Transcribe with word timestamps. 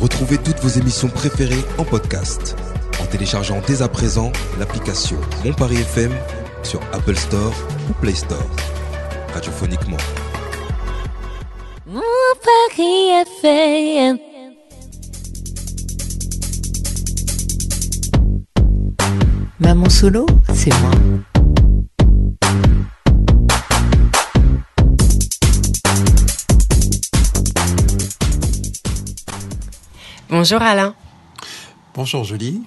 Retrouvez 0.00 0.38
toutes 0.38 0.58
vos 0.60 0.68
émissions 0.68 1.08
préférées 1.08 1.64
en 1.76 1.84
podcast 1.84 2.56
en 3.00 3.06
téléchargeant 3.06 3.60
dès 3.66 3.82
à 3.82 3.88
présent 3.88 4.30
l'application 4.58 5.16
Mon 5.44 5.52
Paris 5.52 5.78
FM 5.78 6.12
sur 6.62 6.80
Apple 6.92 7.16
Store 7.16 7.52
ou 7.90 7.92
Play 7.94 8.14
Store. 8.14 8.46
Radiophoniquement. 9.34 9.96
Mon 11.86 12.00
Paris 12.44 13.24
FM. 13.42 14.18
Maman 19.58 19.88
solo, 19.88 20.26
c'est 20.54 20.72
moi. 20.80 20.90
Bonjour 30.40 30.62
Alain. 30.62 30.94
Bonjour 31.94 32.22
Julie. 32.22 32.62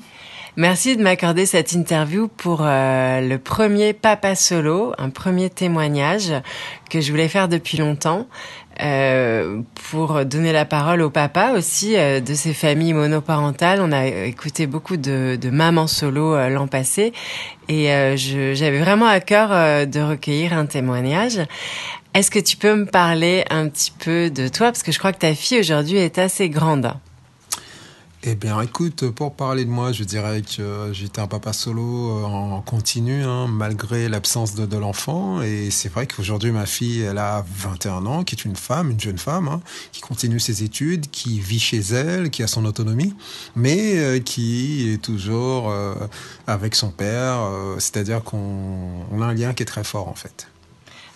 Merci 0.58 0.98
de 0.98 1.02
m'accorder 1.02 1.46
cette 1.46 1.72
interview 1.72 2.28
pour 2.28 2.64
euh, 2.64 3.22
le 3.22 3.38
premier 3.38 3.94
Papa 3.94 4.36
Solo, 4.36 4.92
un 4.98 5.10
premier 5.10 5.50
témoignage 5.50 6.34
que 6.90 7.00
je 7.00 7.10
voulais 7.12 7.30
faire 7.30 7.48
depuis 7.48 7.78
longtemps. 7.78 8.28
Euh, 8.82 9.62
pour 9.90 10.26
donner 10.26 10.52
la 10.52 10.66
parole 10.66 11.02
au 11.02 11.10
papa 11.10 11.52
aussi 11.56 11.96
euh, 11.96 12.20
de 12.20 12.34
ces 12.34 12.54
familles 12.54 12.94
monoparentales. 12.94 13.80
On 13.82 13.94
a 13.94 14.06
écouté 14.06 14.68
beaucoup 14.68 14.98
de, 14.98 15.38
de 15.40 15.50
mamans 15.50 15.88
solo 15.88 16.36
euh, 16.36 16.50
l'an 16.50 16.68
passé 16.68 17.14
et 17.70 17.88
j'avais 18.18 18.80
vraiment 18.80 19.06
à 19.06 19.22
cœur 19.22 19.88
de 19.88 20.00
recueillir 20.02 20.52
un 20.52 20.66
témoignage. 20.66 21.40
Est-ce 22.14 22.30
que 22.32 22.40
tu 22.40 22.58
peux 22.58 22.76
me 22.76 22.86
parler 22.86 23.46
un 23.50 23.70
petit 23.70 23.94
peu 23.98 24.30
de 24.30 24.50
toi? 24.50 24.68
Parce 24.68 24.84
que 24.84 24.92
je 24.92 25.00
crois 25.00 25.14
que 25.14 25.20
ta 25.20 25.34
fille 25.34 25.60
aujourd'hui 25.60 25.96
est 25.96 26.18
assez 26.18 26.50
grande. 26.50 26.92
Eh 28.24 28.36
bien, 28.36 28.62
écoute, 28.62 29.10
pour 29.10 29.34
parler 29.34 29.66
de 29.66 29.72
moi, 29.72 29.92
je 29.92 30.04
dirais 30.04 30.44
que 30.44 30.92
j'étais 30.94 31.20
un 31.22 31.28
papa 31.28 31.54
solo 31.54 32.20
euh, 32.20 32.24
en 32.24 32.62
continu, 32.62 33.24
hein, 33.24 33.48
malgré 33.48 34.10
l'absence 34.10 34.54
de, 34.54 34.68
de 34.68 34.78
l'enfant. 34.78 35.42
Et 35.42 35.72
c'est 35.72 35.90
vrai 35.90 36.06
qu'aujourd'hui, 36.06 36.52
ma 36.52 36.68
fille, 36.68 37.02
elle 37.02 37.18
a 37.18 37.44
21 37.58 38.06
ans, 38.06 38.24
qui 38.24 38.36
est 38.36 38.46
une 38.46 38.56
femme, 38.56 38.92
une 38.92 39.00
jeune 39.00 39.18
femme, 39.18 39.48
hein, 39.48 39.60
qui 39.92 40.02
continue 40.02 40.40
ses 40.40 40.62
études, 40.62 41.10
qui 41.10 41.40
vit 41.40 41.60
chez 41.60 41.80
elle, 41.80 42.30
qui 42.30 42.44
a 42.44 42.48
son 42.48 42.64
autonomie, 42.66 43.16
mais 43.56 43.98
euh, 43.98 44.20
qui 44.20 44.92
est 44.94 45.02
toujours 45.02 45.72
euh, 45.72 45.96
avec 46.46 46.76
son 46.76 46.92
père. 46.92 47.40
Euh, 47.40 47.78
C'est-à-dire 47.80 48.24
qu'on 48.24 49.08
on 49.12 49.22
a 49.24 49.26
un 49.26 49.34
lien 49.34 49.54
qui 49.56 49.64
est 49.64 49.66
très 49.66 49.84
fort, 49.84 50.08
en 50.08 50.16
fait. 50.16 50.48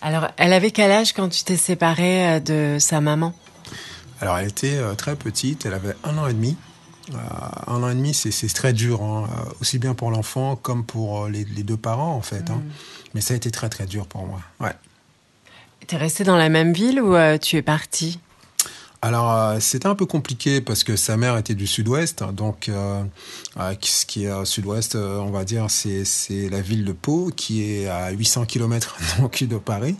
Alors, 0.02 0.28
elle 0.38 0.53
avait 0.53 0.72
quel 0.72 0.92
âge 0.92 1.14
quand 1.14 1.30
tu 1.30 1.44
t'es 1.44 1.58
séparé 1.58 2.36
euh, 2.36 2.39
de 2.39 2.78
sa 2.80 3.00
maman? 3.00 3.33
Alors, 4.22 4.38
elle 4.38 4.48
était 4.48 4.78
euh, 4.78 4.94
très 4.95 5.16
petite, 5.16 5.66
elle 5.66 5.73
avait 5.73 5.95
un 6.03 6.17
an 6.17 6.28
et 6.28 6.33
demi. 6.33 6.56
Euh, 7.14 7.17
un 7.67 7.84
an 7.84 7.89
et 7.89 7.95
demi, 7.95 8.14
c'est 8.14 8.53
très 8.53 8.73
dur, 8.73 9.02
hein, 9.02 9.30
euh, 9.30 9.52
aussi 9.61 9.80
bien 9.80 9.94
pour 9.94 10.11
l'enfant 10.11 10.56
comme 10.56 10.84
pour 10.84 11.25
euh, 11.25 11.30
les, 11.30 11.45
les, 11.45 11.64
deux 11.64 11.78
parents, 11.78 12.16
en 12.16 12.22
fait. 12.22 12.50
Hein. 12.50 12.61
Mais 13.14 13.22
ça 13.22 13.34
a 13.34 13.38
été 13.38 13.52
très, 13.52 13.70
très 13.70 13.86
dur 13.86 14.08
pour 14.08 14.25
moi. 14.25 14.39
Ouais. 14.59 14.73
T'es 15.88 15.98
resté 15.98 16.23
dans 16.23 16.38
la 16.38 16.50
même 16.50 16.73
ville 16.73 17.00
ou 17.00 17.16
euh, 17.16 17.38
tu 17.38 17.58
es 17.58 17.61
parti? 17.61 18.20
Alors, 19.06 19.31
euh, 19.31 19.59
c'était 19.59 19.86
un 19.86 19.94
peu 19.94 20.08
compliqué 20.08 20.61
parce 20.61 20.83
que 20.83 20.95
sa 20.95 21.16
mère 21.16 21.38
était 21.38 21.53
du 21.53 21.67
sud-ouest. 21.67 22.23
Donc, 22.23 22.70
euh, 22.70 23.03
euh, 23.58 23.76
ce 23.80 24.03
qui 24.08 24.26
est 24.26 24.31
au 24.31 24.45
sud-ouest, 24.45 24.95
on 24.95 25.30
va 25.30 25.44
dire, 25.44 25.67
c'est 25.70 26.50
la 26.50 26.59
ville 26.59 26.83
de 26.86 26.92
Pau, 26.92 27.30
qui 27.36 27.61
est 27.64 27.88
à 27.88 28.09
800 28.09 28.45
km 28.45 28.95
donc, 29.20 29.44
de 29.44 29.58
Paris. 29.58 29.95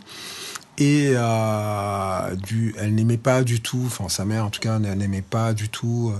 Et 0.78 1.12
euh, 1.14 2.34
du, 2.34 2.74
elle 2.78 2.94
n'aimait 2.94 3.16
pas 3.16 3.42
du 3.44 3.62
tout, 3.62 3.82
enfin 3.86 4.10
sa 4.10 4.26
mère 4.26 4.44
en 4.44 4.50
tout 4.50 4.60
cas 4.60 4.78
n'aimait 4.78 5.22
pas 5.22 5.54
du 5.54 5.70
tout 5.70 6.12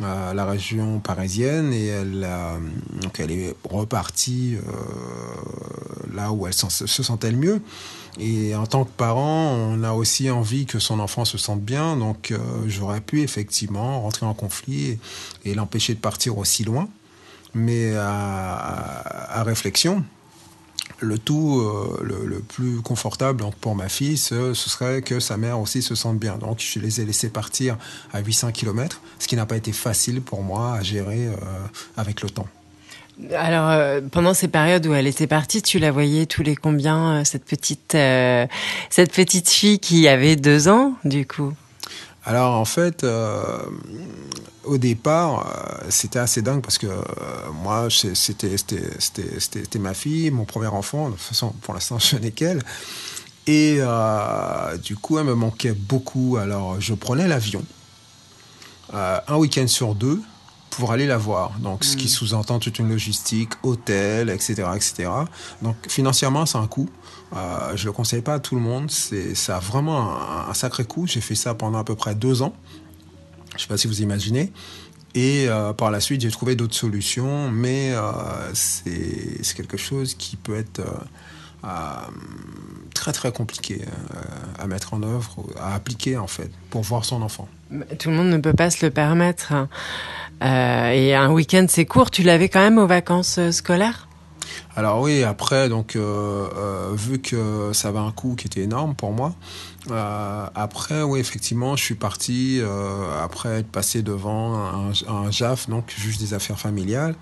euh, 0.00 0.32
la 0.32 0.44
région 0.44 1.00
parisienne 1.00 1.72
et 1.72 1.86
elle, 1.86 2.22
euh, 2.24 2.58
donc 3.02 3.18
elle 3.18 3.32
est 3.32 3.56
repartie 3.68 4.58
là 6.14 6.30
où 6.30 6.46
elle 6.46 6.54
se 6.54 7.02
sentait 7.02 7.32
le 7.32 7.36
mieux. 7.36 7.62
Et 8.18 8.54
en 8.54 8.66
tant 8.66 8.84
que 8.84 8.90
parent, 8.96 9.52
on 9.52 9.82
a 9.82 9.92
aussi 9.92 10.30
envie 10.30 10.64
que 10.66 10.78
son 10.78 11.00
enfant 11.00 11.24
se 11.24 11.36
sente 11.36 11.60
bien, 11.60 11.96
donc 11.96 12.32
j'aurais 12.66 13.02
pu 13.02 13.20
effectivement 13.22 14.00
rentrer 14.00 14.24
en 14.24 14.32
conflit 14.32 14.98
et, 15.44 15.54
l'empêcher 15.54 15.94
de 15.94 15.98
partir 15.98 16.38
aussi 16.38 16.64
loin. 16.64 16.88
Mais 17.54 17.94
à, 17.94 19.38
à 19.40 19.42
réflexion, 19.42 20.02
le 21.00 21.18
tout 21.18 21.60
euh, 21.60 22.00
le, 22.02 22.40
plus 22.40 22.80
confortable 22.80 23.44
pour 23.60 23.74
ma 23.74 23.88
fille, 23.88 24.16
ce, 24.16 24.54
serait 24.54 25.02
que 25.02 25.20
sa 25.20 25.36
mère 25.36 25.60
aussi 25.60 25.82
se 25.82 25.94
sente 25.94 26.18
bien. 26.18 26.36
Donc 26.36 26.60
je 26.60 26.78
les 26.78 27.00
ai 27.00 27.04
laissés 27.04 27.28
partir 27.28 27.76
à 28.12 28.20
800 28.20 28.52
km, 28.52 29.00
ce 29.18 29.28
qui 29.28 29.36
n'a 29.36 29.46
pas 29.46 29.56
été 29.56 29.72
facile 29.72 30.22
pour 30.22 30.42
moi 30.42 30.74
à 30.74 30.82
gérer 30.82 31.26
euh, 31.26 31.36
avec 31.96 32.22
le 32.22 32.30
temps. 32.30 32.48
Alors, 33.34 33.70
euh, 33.70 34.00
pendant 34.10 34.34
ces 34.34 34.48
périodes 34.48 34.86
où 34.86 34.92
elle 34.92 35.06
était 35.06 35.26
partie, 35.26 35.62
tu 35.62 35.78
la 35.78 35.90
voyais 35.90 36.26
tous 36.26 36.42
les 36.42 36.54
combien, 36.54 37.24
cette 37.24 37.46
petite, 37.46 37.96
cette 38.90 39.12
petite 39.12 39.48
fille 39.48 39.78
qui 39.78 40.06
avait 40.06 40.36
deux 40.36 40.68
ans, 40.68 40.94
du 41.04 41.26
coup? 41.26 41.54
Alors 42.26 42.54
en 42.54 42.64
fait, 42.64 43.04
euh, 43.04 43.60
au 44.64 44.78
départ, 44.78 45.46
euh, 45.46 45.86
c'était 45.90 46.18
assez 46.18 46.42
dingue 46.42 46.60
parce 46.60 46.76
que 46.76 46.88
euh, 46.88 47.00
moi, 47.62 47.86
c'était 47.88 49.78
ma 49.78 49.94
fille, 49.94 50.32
mon 50.32 50.44
premier 50.44 50.66
enfant. 50.66 51.10
De 51.10 51.14
toute 51.14 51.22
façon, 51.22 51.54
pour 51.62 51.72
l'instant, 51.72 51.98
je 52.00 52.16
n'ai 52.16 52.32
qu'elle. 52.32 52.62
Et 53.46 53.78
du 54.82 54.96
coup, 54.96 55.18
elle 55.18 55.26
me 55.26 55.36
manquait 55.36 55.72
beaucoup. 55.72 56.36
Alors, 56.36 56.80
je 56.80 56.94
prenais 56.94 57.28
l'avion 57.28 57.64
un 58.92 59.36
week-end 59.36 59.68
sur 59.68 59.94
deux 59.94 60.20
pour 60.78 60.92
aller 60.92 61.06
la 61.06 61.16
voir. 61.16 61.58
Donc, 61.58 61.84
ce 61.84 61.96
qui 61.96 62.08
sous-entend 62.08 62.58
toute 62.58 62.78
une 62.78 62.88
logistique, 62.88 63.52
hôtel, 63.62 64.28
etc., 64.30 64.64
etc. 64.74 65.10
Donc, 65.62 65.76
financièrement, 65.88 66.46
c'est 66.46 66.58
un 66.58 66.66
coût. 66.66 66.88
Euh, 67.34 67.76
je 67.76 67.86
le 67.86 67.92
conseille 67.92 68.22
pas 68.22 68.34
à 68.34 68.40
tout 68.40 68.54
le 68.54 68.60
monde. 68.60 68.90
C'est, 68.90 69.34
ça 69.34 69.56
a 69.56 69.60
vraiment 69.60 70.12
un, 70.12 70.50
un 70.50 70.54
sacré 70.54 70.84
coût. 70.84 71.06
J'ai 71.06 71.20
fait 71.20 71.34
ça 71.34 71.54
pendant 71.54 71.78
à 71.78 71.84
peu 71.84 71.94
près 71.94 72.14
deux 72.14 72.42
ans. 72.42 72.54
Je 73.56 73.62
sais 73.62 73.68
pas 73.68 73.78
si 73.78 73.86
vous 73.86 74.02
imaginez. 74.02 74.52
Et 75.14 75.48
euh, 75.48 75.72
par 75.72 75.90
la 75.90 76.00
suite, 76.00 76.20
j'ai 76.20 76.30
trouvé 76.30 76.56
d'autres 76.56 76.74
solutions, 76.74 77.50
mais 77.50 77.92
euh, 77.94 78.02
c'est, 78.52 79.42
c'est 79.42 79.56
quelque 79.56 79.78
chose 79.78 80.14
qui 80.14 80.36
peut 80.36 80.56
être 80.56 80.82
euh, 81.66 81.70
très 82.94 83.12
très 83.12 83.32
compliqué 83.32 83.82
euh, 83.82 84.62
à 84.62 84.66
mettre 84.66 84.94
en 84.94 85.02
œuvre, 85.02 85.44
à 85.60 85.74
appliquer 85.74 86.16
en 86.16 86.26
fait, 86.26 86.50
pour 86.70 86.82
voir 86.82 87.04
son 87.04 87.22
enfant. 87.22 87.48
Tout 87.98 88.10
le 88.10 88.16
monde 88.16 88.28
ne 88.28 88.38
peut 88.38 88.52
pas 88.52 88.70
se 88.70 88.84
le 88.84 88.90
permettre. 88.90 89.52
Euh, 90.42 90.90
et 90.90 91.14
un 91.14 91.30
week-end, 91.30 91.66
c'est 91.68 91.84
court. 91.84 92.10
Tu 92.10 92.22
l'avais 92.22 92.48
quand 92.48 92.60
même 92.60 92.78
aux 92.78 92.86
vacances 92.86 93.40
scolaires? 93.50 94.05
Alors 94.74 95.00
oui, 95.00 95.22
après, 95.22 95.68
donc 95.68 95.96
euh, 95.96 96.48
euh, 96.54 96.92
vu 96.94 97.18
que 97.18 97.70
ça 97.72 97.88
avait 97.88 97.98
un 97.98 98.12
coût 98.12 98.34
qui 98.34 98.46
était 98.46 98.60
énorme 98.60 98.94
pour 98.94 99.12
moi, 99.12 99.34
euh, 99.90 100.46
après, 100.54 101.02
oui, 101.02 101.20
effectivement, 101.20 101.76
je 101.76 101.84
suis 101.84 101.94
parti 101.94 102.60
après 103.22 103.60
être 103.60 103.70
passé 103.70 104.02
devant 104.02 104.54
un, 104.54 104.92
un, 105.08 105.30
JAF, 105.30 105.68
donc 105.68 105.92
juge 105.96 106.18
des 106.18 106.34
affaires 106.34 106.58
familiales. 106.58 107.14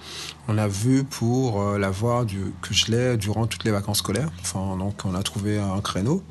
On 0.49 0.59
a 0.59 0.67
vu 0.67 1.05
pour 1.05 1.63
l'avoir 1.79 2.27
que 2.27 2.75
je 2.75 2.91
l'ai 2.91 3.17
durant 3.17 3.47
toutes 3.47 3.65
les 3.65 3.71
vacances 3.71 3.99
scolaires. 3.99 4.31
Enfin, 4.41 4.77
donc 4.77 5.03
on 5.05 5.15
a 5.15 5.23
trouvé 5.23 5.59
un 5.59 5.81
créneau. 5.81 6.23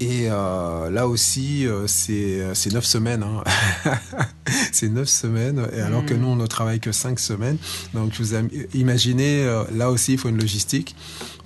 Et 0.00 0.28
euh, 0.30 0.90
là 0.90 1.08
aussi, 1.08 1.66
euh, 1.66 1.86
c'est 1.88 2.72
neuf 2.72 2.84
semaines. 2.84 3.24
Hein. 3.24 3.42
c'est 4.72 4.88
neuf 4.88 5.08
semaines, 5.08 5.66
et 5.76 5.80
alors 5.80 6.02
mmh. 6.02 6.06
que 6.06 6.14
nous, 6.14 6.28
on 6.28 6.36
ne 6.36 6.46
travaille 6.46 6.80
que 6.80 6.92
cinq 6.92 7.18
semaines. 7.18 7.58
Donc, 7.94 8.12
vous 8.18 8.34
imaginez, 8.74 9.42
euh, 9.42 9.64
là 9.72 9.90
aussi, 9.90 10.12
il 10.12 10.18
faut 10.18 10.28
une 10.28 10.40
logistique 10.40 10.94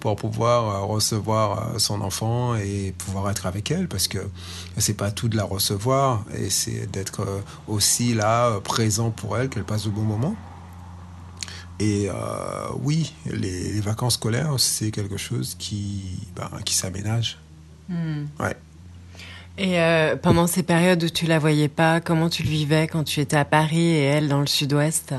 pour 0.03 0.17
pouvoir 0.17 0.69
euh, 0.69 0.85
recevoir 0.85 1.75
euh, 1.75 1.79
son 1.79 2.01
enfant 2.01 2.57
et 2.57 2.93
pouvoir 2.99 3.31
être 3.31 3.47
avec 3.47 3.71
elle, 3.71 3.87
parce 3.87 4.09
que 4.09 4.19
c'est 4.77 4.97
pas 4.97 5.13
tout 5.13 5.29
de 5.29 5.37
la 5.37 5.45
recevoir, 5.45 6.25
et 6.37 6.51
c'est 6.51 6.91
d'être 6.91 7.21
euh, 7.21 7.41
aussi 7.69 8.13
là, 8.13 8.59
présent 8.61 9.11
pour 9.11 9.39
elle, 9.39 9.49
qu'elle 9.49 9.65
passe 9.65 9.85
de 9.85 9.91
bons 9.91 10.03
moments. 10.03 10.37
Et 11.79 12.09
euh, 12.11 12.15
oui, 12.83 13.13
les, 13.27 13.73
les 13.73 13.81
vacances 13.81 14.15
scolaires, 14.15 14.55
c'est 14.59 14.91
quelque 14.91 15.17
chose 15.17 15.57
qui, 15.59 16.03
ben, 16.37 16.51
qui 16.65 16.75
s'aménage. 16.75 17.42
Mmh. 17.89 18.25
Ouais. 18.41 18.57
Et 19.59 19.79
euh, 19.81 20.17
pendant 20.17 20.47
ces 20.47 20.63
périodes 20.63 21.05
où 21.05 21.11
tu 21.11 21.27
la 21.27 21.39
voyais 21.39 21.69
pas, 21.69 22.01
comment 22.01 22.31
tu 22.31 22.43
le 22.43 22.49
vivais 22.49 22.89
quand 22.89 23.05
tu 23.05 23.21
étais 23.21 23.37
à 23.37 23.45
Paris 23.45 23.87
et 23.87 24.05
elle 24.05 24.29
dans 24.29 24.41
le 24.41 24.47
sud-ouest? 24.47 25.15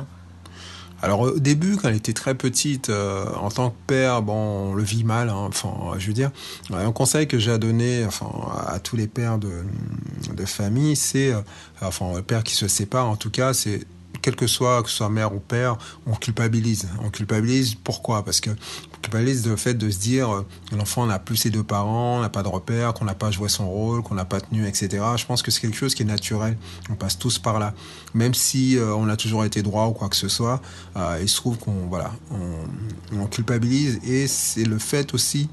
Alors 1.04 1.19
au 1.19 1.38
début, 1.38 1.75
quand 1.75 1.89
elle 1.89 1.98
était 1.98 2.13
très 2.13 2.33
petite, 2.33 2.89
euh, 2.89 3.25
en 3.36 3.51
tant 3.51 3.71
que 3.71 3.75
père, 3.88 4.21
bon, 4.21 4.71
on 4.71 4.74
le 4.74 4.83
vit 4.83 5.04
mal. 5.04 5.30
Hein, 5.30 5.50
enfin, 5.50 5.74
je 6.00 6.07
veux 6.07 6.13
dire, 6.13 6.31
un 6.71 6.92
conseil 6.94 7.27
que 7.27 7.38
j'ai 7.38 7.51
à 7.51 7.57
donner, 7.57 8.06
enfin, 8.06 8.31
à 8.68 8.80
tous 8.80 8.95
les 8.95 9.07
pères 9.07 9.38
de, 9.38 9.51
de 10.33 10.45
famille, 10.45 10.95
c'est, 10.95 11.33
euh, 11.33 11.42
enfin, 11.81 12.13
le 12.15 12.21
père 12.21 12.44
qui 12.44 12.56
se 12.56 12.69
sépare, 12.69 13.10
en 13.10 13.18
tout 13.18 13.30
cas, 13.30 13.54
c'est 13.54 13.81
quel 14.23 14.35
que 14.35 14.47
soit, 14.47 14.81
que 14.81 14.89
ce 14.89 14.95
soit 14.95 15.09
mère 15.09 15.35
ou 15.35 15.39
père, 15.39 15.77
on 16.07 16.15
culpabilise. 16.15 16.87
On 17.03 17.09
culpabilise 17.09 17.75
pourquoi? 17.75 18.23
Parce 18.23 18.39
que 18.39 18.49
on 18.49 19.01
culpabilise 19.01 19.45
le 19.45 19.57
fait 19.57 19.75
de 19.75 19.89
se 19.91 19.99
dire 19.99 20.33
euh, 20.33 20.45
l'enfant 20.71 21.05
n'a 21.05 21.19
plus 21.19 21.35
ses 21.35 21.49
deux 21.51 21.61
parents, 21.61 22.21
n'a 22.21 22.29
pas 22.29 22.41
de 22.41 22.47
repère, 22.47 22.93
qu'on 22.93 23.05
n'a 23.05 23.13
pas 23.13 23.29
joué 23.29 23.49
son 23.49 23.69
rôle, 23.69 24.01
qu'on 24.01 24.15
n'a 24.15 24.25
pas 24.25 24.41
tenu, 24.41 24.65
etc. 24.65 25.03
Je 25.17 25.25
pense 25.25 25.43
que 25.43 25.51
c'est 25.51 25.61
quelque 25.61 25.77
chose 25.77 25.93
qui 25.93 26.03
est 26.03 26.05
naturel. 26.05 26.57
On 26.89 26.95
passe 26.95 27.19
tous 27.19 27.37
par 27.37 27.59
là. 27.59 27.73
Même 28.13 28.33
si 28.33 28.77
euh, 28.77 28.95
on 28.95 29.09
a 29.09 29.17
toujours 29.17 29.43
été 29.43 29.61
droit 29.61 29.87
ou 29.87 29.91
quoi 29.91 30.07
que 30.07 30.15
ce 30.15 30.29
soit, 30.29 30.61
euh, 30.95 31.19
il 31.21 31.27
se 31.27 31.35
trouve 31.35 31.57
qu'on 31.57 31.87
voilà, 31.89 32.11
on 33.11 33.27
culpabilise 33.27 33.99
et 34.03 34.27
c'est 34.27 34.63
le 34.63 34.79
fait 34.79 35.13
aussi 35.13 35.49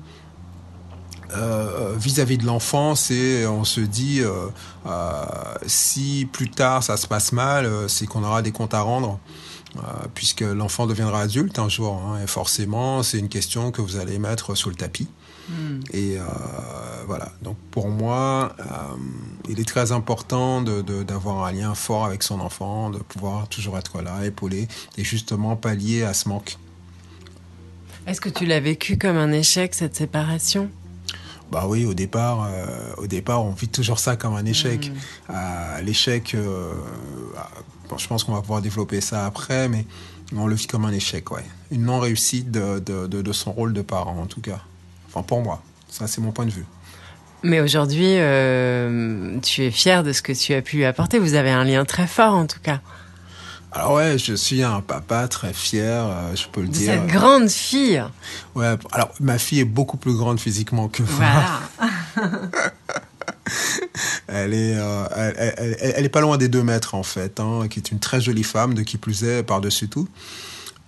euh, 1.34 1.94
vis-à-vis 1.96 2.38
de 2.38 2.46
l'enfant, 2.46 2.94
c'est 2.94 3.46
on 3.46 3.64
se 3.64 3.80
dit 3.80 4.20
euh, 4.20 4.48
euh, 4.86 5.24
si 5.66 6.28
plus 6.32 6.50
tard 6.50 6.82
ça 6.82 6.96
se 6.96 7.06
passe 7.06 7.32
mal, 7.32 7.68
c'est 7.88 8.06
qu'on 8.06 8.24
aura 8.24 8.42
des 8.42 8.52
comptes 8.52 8.74
à 8.74 8.82
rendre. 8.82 9.18
puisque 10.14 10.40
l'enfant 10.40 10.86
deviendra 10.86 11.20
adulte 11.20 11.58
un 11.60 11.68
jour, 11.68 12.02
hein, 12.04 12.18
et 12.22 12.26
forcément, 12.26 13.04
c'est 13.04 13.18
une 13.18 13.28
question 13.28 13.70
que 13.70 13.80
vous 13.80 13.96
allez 13.96 14.18
mettre 14.18 14.56
sous 14.56 14.68
le 14.68 14.74
tapis. 14.74 15.08
Et 15.92 16.16
euh, 16.18 16.22
voilà. 17.06 17.32
Donc 17.42 17.56
pour 17.70 17.88
moi, 17.88 18.54
euh, 18.60 18.64
il 19.48 19.60
est 19.60 19.68
très 19.68 19.92
important 19.92 20.62
d'avoir 20.62 21.44
un 21.44 21.52
lien 21.52 21.74
fort 21.74 22.04
avec 22.04 22.22
son 22.22 22.40
enfant, 22.40 22.90
de 22.90 22.98
pouvoir 22.98 23.48
toujours 23.48 23.78
être 23.78 24.00
là, 24.02 24.24
épauler, 24.24 24.68
et 24.96 25.04
justement 25.04 25.56
pallier 25.56 26.02
à 26.02 26.14
ce 26.14 26.28
manque. 26.28 26.56
Est-ce 28.06 28.20
que 28.20 28.28
tu 28.28 28.46
l'as 28.46 28.60
vécu 28.60 28.96
comme 28.96 29.16
un 29.16 29.32
échec, 29.32 29.74
cette 29.74 29.96
séparation? 29.96 30.70
Bah 31.50 31.64
oui, 31.66 31.84
au 31.84 31.94
départ, 31.94 32.46
euh, 32.48 32.66
au 32.98 33.06
départ, 33.06 33.44
on 33.44 33.50
vit 33.50 33.68
toujours 33.68 33.98
ça 33.98 34.16
comme 34.16 34.34
un 34.34 34.44
échec. 34.44 34.92
Euh, 35.30 35.80
L'échec, 35.82 36.34
euh, 36.34 36.72
bon, 37.88 37.98
je 37.98 38.06
pense 38.06 38.22
qu'on 38.22 38.34
va 38.34 38.40
pouvoir 38.40 38.62
développer 38.62 39.00
ça 39.00 39.26
après, 39.26 39.68
mais 39.68 39.84
on 40.36 40.46
le 40.46 40.54
vit 40.54 40.68
comme 40.68 40.84
un 40.84 40.92
échec, 40.92 41.32
ouais. 41.32 41.44
Une 41.72 41.86
non 41.86 41.98
réussite 41.98 42.52
de, 42.52 42.78
de, 42.78 43.08
de, 43.08 43.20
de 43.22 43.32
son 43.32 43.50
rôle 43.50 43.72
de 43.72 43.82
parent, 43.82 44.16
en 44.20 44.26
tout 44.26 44.40
cas. 44.40 44.60
Enfin, 45.08 45.22
pour 45.22 45.42
moi, 45.42 45.60
ça 45.88 46.06
c'est 46.06 46.20
mon 46.20 46.30
point 46.30 46.46
de 46.46 46.52
vue. 46.52 46.66
Mais 47.42 47.60
aujourd'hui, 47.60 48.16
tu 49.42 49.64
es 49.64 49.70
fier 49.70 50.04
de 50.04 50.12
ce 50.12 50.22
que 50.22 50.32
tu 50.32 50.54
as 50.54 50.62
pu 50.62 50.76
lui 50.76 50.84
apporter. 50.84 51.18
Vous 51.18 51.34
avez 51.34 51.50
un 51.50 51.64
lien 51.64 51.84
très 51.84 52.06
fort, 52.06 52.34
en 52.34 52.46
tout 52.46 52.60
cas. 52.62 52.80
Alors 53.72 53.92
ouais, 53.94 54.18
je 54.18 54.34
suis 54.34 54.62
un 54.64 54.80
papa 54.80 55.28
très 55.28 55.52
fier, 55.52 56.04
euh, 56.06 56.34
je 56.34 56.48
peux 56.48 56.60
le 56.62 56.66
De 56.68 56.72
dire. 56.72 56.92
cette 56.92 57.06
grande 57.06 57.48
fille. 57.48 58.02
Ouais, 58.56 58.74
alors 58.92 59.10
ma 59.20 59.38
fille 59.38 59.60
est 59.60 59.64
beaucoup 59.64 59.96
plus 59.96 60.14
grande 60.14 60.40
physiquement 60.40 60.88
que 60.88 61.02
moi. 61.02 61.12
Voilà. 61.16 61.60
Elle 64.28 64.54
est, 64.54 64.76
euh, 64.76 65.04
elle, 65.16 65.34
elle- 65.36 65.76
elle- 65.80 65.92
elle 65.96 66.04
est 66.04 66.08
pas 66.10 66.20
loin 66.20 66.38
des 66.38 66.48
deux 66.48 66.62
mètres 66.62 66.94
en 66.94 67.02
fait, 67.02 67.40
hein, 67.40 67.66
qui 67.68 67.80
est 67.80 67.90
une 67.90 67.98
très 67.98 68.20
jolie 68.20 68.44
femme, 68.44 68.74
de 68.74 68.82
qui 68.82 68.96
plus 68.96 69.24
est 69.24 69.42
par-dessus 69.42 69.88
tout. 69.88 70.08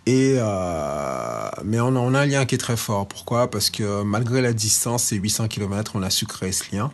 Et 0.07 0.37
euh, 0.39 1.49
mais 1.65 1.81
on 1.81 1.89
a, 1.97 1.99
on 1.99 2.15
a 2.15 2.21
un 2.21 2.27
lien 2.27 2.45
qui 2.45 2.55
est 2.55 2.59
très 2.59 2.77
fort. 2.77 3.07
Pourquoi? 3.09 3.51
Parce 3.51 3.69
que 3.71 4.03
malgré 4.03 4.43
la 4.43 4.53
distance, 4.53 5.05
ces 5.05 5.17
800 5.17 5.49
km, 5.49 5.93
on 5.95 6.03
a 6.03 6.11
su 6.11 6.27
créer 6.27 6.53
ce 6.53 6.65
lien 6.75 6.91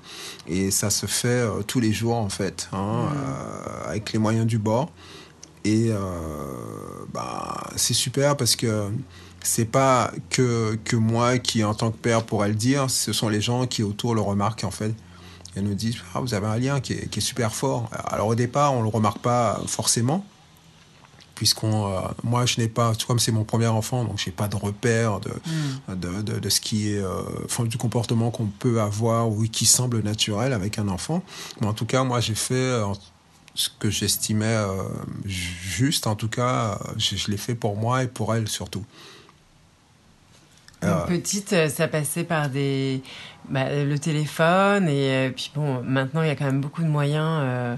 et 0.47 0.71
ça 0.71 0.89
se 0.91 1.05
fait 1.07 1.45
tous 1.67 1.81
les 1.81 1.93
jours 1.93 2.17
en 2.17 2.29
fait, 2.31 2.69
hein, 2.73 3.09
euh, 3.15 3.91
avec 3.91 4.13
les 4.13 4.19
moyens 4.19 4.47
du 4.47 4.59
bord. 4.59 4.91
Et 5.69 5.91
euh, 5.91 5.99
bah, 7.13 7.69
c'est 7.77 7.93
super 7.95 8.37
parce 8.39 8.57
que 8.57 8.89
c'est 9.43 9.67
pas 9.67 10.11
que, 10.31 10.79
que 10.85 10.97
moi 10.97 11.39
qui, 11.39 11.63
en 11.63 11.75
tant 11.75 11.91
que 11.91 11.97
père, 11.99 12.25
pourrais 12.25 12.49
le 12.49 12.55
dire, 12.55 12.89
ce 12.89 13.13
sont 13.13 13.29
les 13.29 13.41
gens 13.43 13.67
qui 13.67 13.83
autour 13.83 14.15
le 14.15 14.21
remarquent 14.23 14.65
en 14.65 14.71
fait. 14.71 14.95
Ils 15.57 15.63
nous 15.63 15.75
disent 15.75 15.97
ah, 16.15 16.21
Vous 16.21 16.33
avez 16.35 16.47
un 16.47 16.57
lien 16.59 16.81
qui 16.81 16.93
est, 16.95 17.09
qui 17.11 17.19
est 17.19 17.23
super 17.23 17.53
fort. 17.55 17.91
Alors 18.07 18.29
au 18.29 18.35
départ, 18.35 18.73
on 18.73 18.83
le 18.83 18.89
remarque 18.89 19.19
pas 19.19 19.61
forcément, 19.67 20.25
puisqu'on. 21.35 21.93
euh, 21.93 22.01
moi, 22.23 22.47
je 22.47 22.61
n'ai 22.61 22.69
pas. 22.69 22.93
Comme 23.07 23.19
c'est 23.19 23.33
mon 23.33 23.45
premier 23.45 23.67
enfant, 23.67 24.05
donc 24.05 24.19
je 24.19 24.27
n'ai 24.27 24.33
pas 24.33 24.49
de 24.49 24.57
repère 24.57 25.21
de, 25.21 25.31
de, 25.95 26.23
de, 26.23 26.39
de 26.39 26.49
ce 26.49 26.61
qui 26.61 26.93
est. 26.93 26.99
euh, 26.99 27.23
du 27.67 27.77
comportement 27.77 28.31
qu'on 28.31 28.47
peut 28.47 28.81
avoir 28.81 29.29
ou 29.29 29.43
qui 29.45 29.67
semble 29.67 30.01
naturel 30.03 30.53
avec 30.53 30.79
un 30.79 30.89
enfant. 30.89 31.23
Mais 31.61 31.67
en 31.67 31.75
tout 31.75 31.87
cas, 31.87 32.05
moi, 32.05 32.21
j'ai 32.21 32.35
fait. 32.37 32.55
euh, 32.55 32.87
ce 33.59 33.69
que 33.69 33.91
j'estimais 33.91 34.47
euh, 34.47 34.85
juste, 35.25 36.07
en 36.07 36.15
tout 36.15 36.29
cas, 36.29 36.79
euh, 36.81 36.93
je, 36.97 37.17
je 37.17 37.29
l'ai 37.29 37.37
fait 37.37 37.57
pour 37.57 37.77
moi 37.77 38.05
et 38.05 38.07
pour 38.07 38.33
elle 38.33 38.47
surtout. 38.47 38.85
Euh, 40.85 41.07
petite, 41.07 41.53
euh, 41.53 41.69
ça 41.69 41.89
passait 41.89 42.23
par 42.23 42.51
des, 42.51 43.03
bah, 43.49 43.65
le 43.69 43.99
téléphone 43.99 44.89
et 44.89 45.33
puis 45.35 45.51
bon, 45.53 45.83
maintenant 45.83 46.23
il 46.23 46.29
y 46.29 46.31
a 46.31 46.37
quand 46.37 46.45
même 46.45 46.61
beaucoup 46.61 46.83
de 46.83 46.89
moyens 46.89 47.77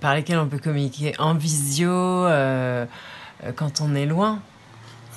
par 0.00 0.14
lesquels 0.14 0.38
on 0.38 0.48
peut 0.48 0.58
communiquer 0.58 1.14
en 1.18 1.32
visio 1.32 2.26
quand 3.56 3.80
on 3.80 3.94
est 3.94 4.06
loin. 4.06 4.42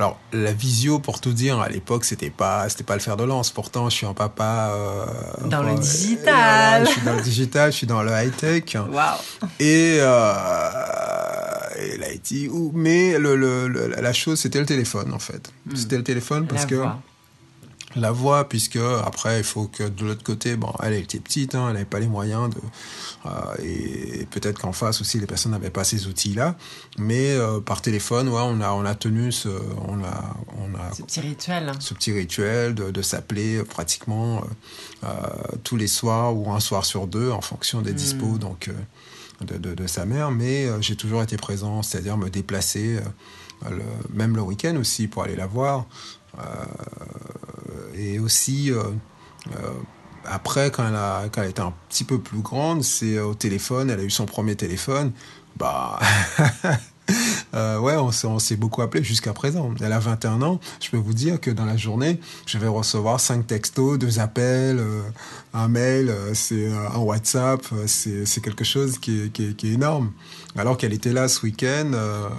Alors 0.03 0.19
la 0.33 0.51
visio, 0.51 0.99
pour 0.99 1.21
tout 1.21 1.31
dire, 1.31 1.61
à 1.61 1.69
l'époque, 1.69 2.03
c'était 2.03 2.29
pas, 2.29 2.67
c'était 2.67 2.83
pas 2.83 2.95
le 2.95 2.99
fer 2.99 3.15
de 3.15 3.23
lance. 3.23 3.51
Pourtant, 3.51 3.89
je 3.89 3.95
suis 3.95 4.05
un 4.05 4.13
papa 4.13 4.71
euh, 4.73 5.05
Dans 5.47 5.63
le 5.63 5.75
digital. 5.75 6.81
voilà, 6.81 6.83
je 6.83 6.89
suis 6.91 7.01
dans 7.03 7.15
le 7.15 7.21
digital, 7.21 7.71
je 7.71 7.77
suis 7.77 7.87
dans 7.87 8.03
le 8.03 8.11
high 8.11 8.35
tech. 8.35 8.75
Waouh. 8.75 9.17
Et, 9.61 9.99
euh, 10.01 10.33
et 11.79 11.97
l'IT, 11.97 12.49
ou- 12.51 12.71
mais 12.73 13.17
le, 13.17 13.37
le- 13.37 13.69
le- 13.69 13.87
la 14.01 14.13
chose, 14.13 14.39
c'était 14.41 14.59
le 14.59 14.65
téléphone 14.65 15.13
en 15.13 15.19
fait. 15.19 15.51
C'était 15.73 15.97
le 15.97 16.03
téléphone 16.03 16.47
parce 16.47 16.63
La 16.63 16.67
que 16.67 16.75
voix. 16.75 16.99
La 17.95 18.11
voix, 18.11 18.49
puisque 18.49 18.77
après, 19.05 19.39
il 19.39 19.43
faut 19.43 19.67
que 19.67 19.83
de 19.83 20.05
l'autre 20.05 20.23
côté, 20.23 20.55
bon, 20.55 20.73
elle 20.81 20.93
était 20.93 21.19
petite, 21.19 21.53
hein, 21.55 21.65
elle 21.67 21.73
n'avait 21.73 21.85
pas 21.85 21.99
les 21.99 22.07
moyens 22.07 22.49
de. 22.49 22.57
euh, 23.27 23.29
et 23.63 24.25
peut-être 24.31 24.59
qu'en 24.59 24.71
face 24.73 24.99
aussi, 25.01 25.19
les 25.19 25.27
personnes 25.27 25.51
n'avaient 25.51 25.69
pas 25.69 25.83
ces 25.83 26.07
outils-là. 26.07 26.55
Mais 26.97 27.31
euh, 27.31 27.59
par 27.59 27.81
téléphone, 27.81 28.29
ouais, 28.29 28.41
on 28.43 28.61
a, 28.61 28.71
on 28.71 28.85
a 28.85 28.95
tenu 28.95 29.31
ce, 29.31 29.49
on 29.87 30.03
a, 30.03 30.35
on 30.59 30.75
a 30.75 30.93
Ce 30.95 31.03
petit 31.03 31.19
rituel. 31.21 31.69
hein. 31.69 31.73
ce 31.79 31.93
petit 31.93 32.11
rituel 32.11 32.73
de, 32.75 32.91
de 32.91 33.01
s'appeler 33.01 33.57
euh, 33.57 33.63
pratiquement 33.63 34.37
euh, 35.03 35.07
euh, 35.07 35.09
tous 35.63 35.75
les 35.77 35.87
soirs 35.87 36.35
ou 36.35 36.51
un 36.51 36.59
soir 36.59 36.85
sur 36.85 37.07
deux 37.07 37.31
en 37.31 37.41
fonction 37.41 37.81
des 37.81 37.93
dispos 37.93 38.37
donc 38.37 38.69
euh, 38.69 38.73
de, 39.45 39.57
de- 39.57 39.75
de 39.75 39.87
sa 39.87 40.05
mère 40.05 40.31
mais 40.31 40.65
euh, 40.65 40.81
j'ai 40.81 40.95
toujours 40.95 41.21
été 41.21 41.35
présent 41.37 41.81
c'est-à-dire 41.83 42.17
me 42.17 42.29
déplacer 42.29 42.97
euh, 43.65 43.69
le- 43.69 43.83
même 44.15 44.35
le 44.35 44.41
week-end 44.41 44.75
aussi 44.77 45.07
pour 45.07 45.23
aller 45.23 45.35
la 45.35 45.47
voir 45.47 45.85
et 47.95 48.19
aussi 48.19 48.71
euh, 48.71 48.83
euh, 49.55 49.71
après 50.25 50.71
quand 50.71 50.87
elle, 50.87 50.95
a, 50.95 51.23
quand 51.31 51.41
elle 51.41 51.49
était 51.49 51.61
un 51.61 51.73
petit 51.89 52.03
peu 52.03 52.19
plus 52.19 52.39
grande 52.39 52.83
c'est 52.83 53.19
au 53.19 53.33
téléphone 53.33 53.89
elle 53.89 53.99
a 53.99 54.03
eu 54.03 54.09
son 54.09 54.25
premier 54.25 54.55
téléphone 54.55 55.11
bah 55.57 55.99
Euh, 57.53 57.77
ouais, 57.79 57.95
on 57.95 58.39
s'est, 58.39 58.55
beaucoup 58.55 58.81
appelé 58.81 59.03
jusqu'à 59.03 59.33
présent. 59.33 59.71
Elle 59.81 59.93
a 59.93 59.99
21 59.99 60.41
ans. 60.41 60.59
Je 60.81 60.89
peux 60.89 60.97
vous 60.97 61.13
dire 61.13 61.39
que 61.39 61.51
dans 61.51 61.65
la 61.65 61.77
journée, 61.77 62.19
je 62.45 62.57
vais 62.57 62.67
recevoir 62.67 63.19
cinq 63.19 63.45
textos, 63.45 63.99
deux 63.99 64.19
appels, 64.19 64.79
euh, 64.79 65.01
un 65.53 65.67
mail, 65.67 66.09
euh, 66.09 66.33
c'est 66.33 66.67
euh, 66.67 66.89
un 66.95 66.99
WhatsApp. 66.99 67.61
euh, 67.73 67.83
c'est, 67.85 68.25
c'est 68.25 68.41
quelque 68.41 68.63
chose 68.63 68.97
qui 68.97 69.23
est, 69.25 69.29
qui, 69.29 69.49
est, 69.49 69.55
qui 69.55 69.69
est 69.69 69.73
énorme. 69.73 70.11
Alors 70.55 70.77
qu'elle 70.77 70.93
était 70.93 71.13
là 71.13 71.27
ce 71.27 71.41
week-end, 71.41 71.91
euh, 71.93 72.29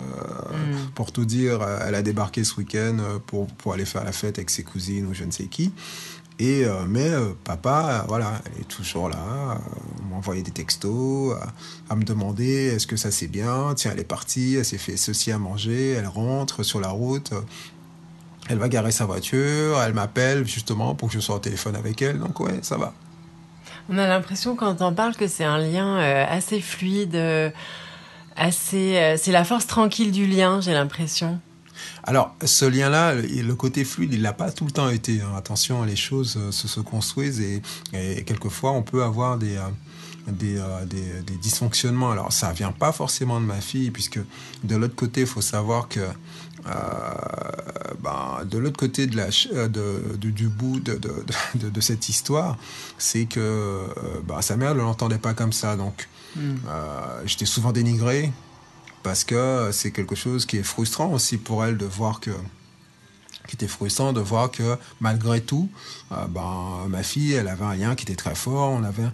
pour 0.94 1.10
tout 1.10 1.24
dire, 1.24 1.62
euh, 1.62 1.80
elle 1.86 1.96
a 1.96 2.02
débarqué 2.02 2.44
ce 2.44 2.56
week-end 2.56 2.98
euh, 3.00 3.18
pour, 3.26 3.48
pour 3.48 3.72
aller 3.72 3.84
faire 3.84 4.04
la 4.04 4.12
fête 4.12 4.38
avec 4.38 4.50
ses 4.50 4.62
cousines 4.62 5.06
ou 5.06 5.14
je 5.14 5.24
ne 5.24 5.32
sais 5.32 5.46
qui. 5.46 5.72
Et 6.40 6.64
euh, 6.64 6.84
mais 6.88 7.10
euh, 7.10 7.28
papa, 7.44 8.04
voilà, 8.08 8.40
elle 8.46 8.62
est 8.62 8.68
toujours 8.68 9.08
là, 9.08 9.16
euh, 9.18 9.54
m'envoyer 10.10 10.42
des 10.42 10.50
textos, 10.50 11.36
à 11.88 11.94
me 11.94 12.02
demander 12.02 12.72
est-ce 12.74 12.88
que 12.88 12.96
ça 12.96 13.12
c'est 13.12 13.28
bien, 13.28 13.72
tiens 13.76 13.92
elle 13.94 14.00
est 14.00 14.04
partie, 14.04 14.56
elle 14.56 14.64
s'est 14.64 14.78
fait 14.78 14.96
ceci 14.96 15.30
à 15.30 15.38
manger, 15.38 15.90
elle 15.92 16.08
rentre 16.08 16.64
sur 16.64 16.80
la 16.80 16.88
route, 16.88 17.32
elle 18.48 18.58
va 18.58 18.68
garer 18.68 18.90
sa 18.90 19.06
voiture, 19.06 19.80
elle 19.80 19.94
m'appelle 19.94 20.44
justement 20.44 20.96
pour 20.96 21.08
que 21.08 21.14
je 21.14 21.20
sois 21.20 21.36
au 21.36 21.40
téléphone 21.40 21.76
avec 21.76 22.02
elle, 22.02 22.18
donc 22.18 22.40
ouais 22.40 22.58
ça 22.62 22.78
va. 22.78 22.94
On 23.88 23.96
a 23.96 24.08
l'impression 24.08 24.56
quand 24.56 24.82
on 24.82 24.92
parle 24.92 25.14
que 25.14 25.28
c'est 25.28 25.44
un 25.44 25.58
lien 25.58 25.98
assez 25.98 26.60
fluide, 26.60 27.14
euh, 28.38 29.16
c'est 29.18 29.32
la 29.32 29.44
force 29.44 29.66
tranquille 29.66 30.10
du 30.10 30.26
lien, 30.26 30.60
j'ai 30.60 30.72
l'impression. 30.72 31.40
Alors, 32.04 32.34
ce 32.44 32.64
lien-là, 32.64 33.14
le 33.14 33.54
côté 33.54 33.84
fluide, 33.84 34.12
il 34.12 34.22
n'a 34.22 34.32
pas 34.32 34.50
tout 34.50 34.64
le 34.64 34.70
temps 34.70 34.88
été. 34.88 35.20
hein. 35.20 35.32
Attention, 35.36 35.82
les 35.84 35.96
choses 35.96 36.36
euh, 36.38 36.52
se, 36.52 36.68
se 36.68 36.80
construisent 36.80 37.40
et, 37.40 37.62
quelquefois, 38.24 38.72
on 38.72 38.82
peut 38.82 39.02
avoir 39.02 39.38
des, 39.38 39.56
euh, 39.56 40.62
dysfonctionnements. 41.40 42.12
Alors, 42.12 42.32
ça 42.32 42.52
vient 42.52 42.72
pas 42.72 42.92
forcément 42.92 43.40
de 43.40 43.46
ma 43.46 43.60
fille, 43.60 43.90
puisque 43.90 44.20
de 44.62 44.76
l'autre 44.76 44.94
côté, 44.94 45.22
il 45.22 45.26
faut 45.26 45.42
savoir 45.42 45.88
que 45.88 46.00
ben, 48.02 48.44
de 48.50 48.56
l'autre 48.56 48.78
côté 48.78 49.06
du, 49.06 50.48
bout 50.48 50.80
de, 50.80 51.80
cette 51.80 52.08
histoire, 52.08 52.56
c'est 52.96 53.26
que 53.26 53.82
ben, 54.26 54.40
sa 54.40 54.56
mère 54.56 54.74
ne 54.74 54.80
l'entendait 54.80 55.18
pas 55.18 55.34
comme 55.34 55.52
ça. 55.52 55.76
Donc, 55.76 56.08
euh, 56.36 57.22
j'étais 57.26 57.46
souvent 57.46 57.72
dénigré 57.72 58.32
parce 59.02 59.24
que 59.24 59.70
c'est 59.72 59.90
quelque 59.90 60.14
chose 60.14 60.46
qui 60.46 60.58
est 60.58 60.62
frustrant 60.62 61.12
aussi 61.12 61.36
pour 61.36 61.64
elle 61.64 61.76
de 61.76 61.86
voir 61.86 62.20
que 62.20 62.30
qui 63.46 63.56
était 63.56 63.68
frustrant 63.68 64.12
de 64.12 64.20
voir 64.20 64.50
que 64.50 64.76
malgré 65.00 65.40
tout, 65.40 65.68
euh, 66.12 66.26
ben, 66.28 66.86
ma 66.88 67.02
fille, 67.02 67.34
elle 67.34 67.48
avait 67.48 67.64
un 67.64 67.74
lien 67.74 67.94
qui 67.94 68.04
était 68.04 68.14
très 68.14 68.34
fort. 68.34 68.70
On 68.70 68.84
avait, 68.84 69.04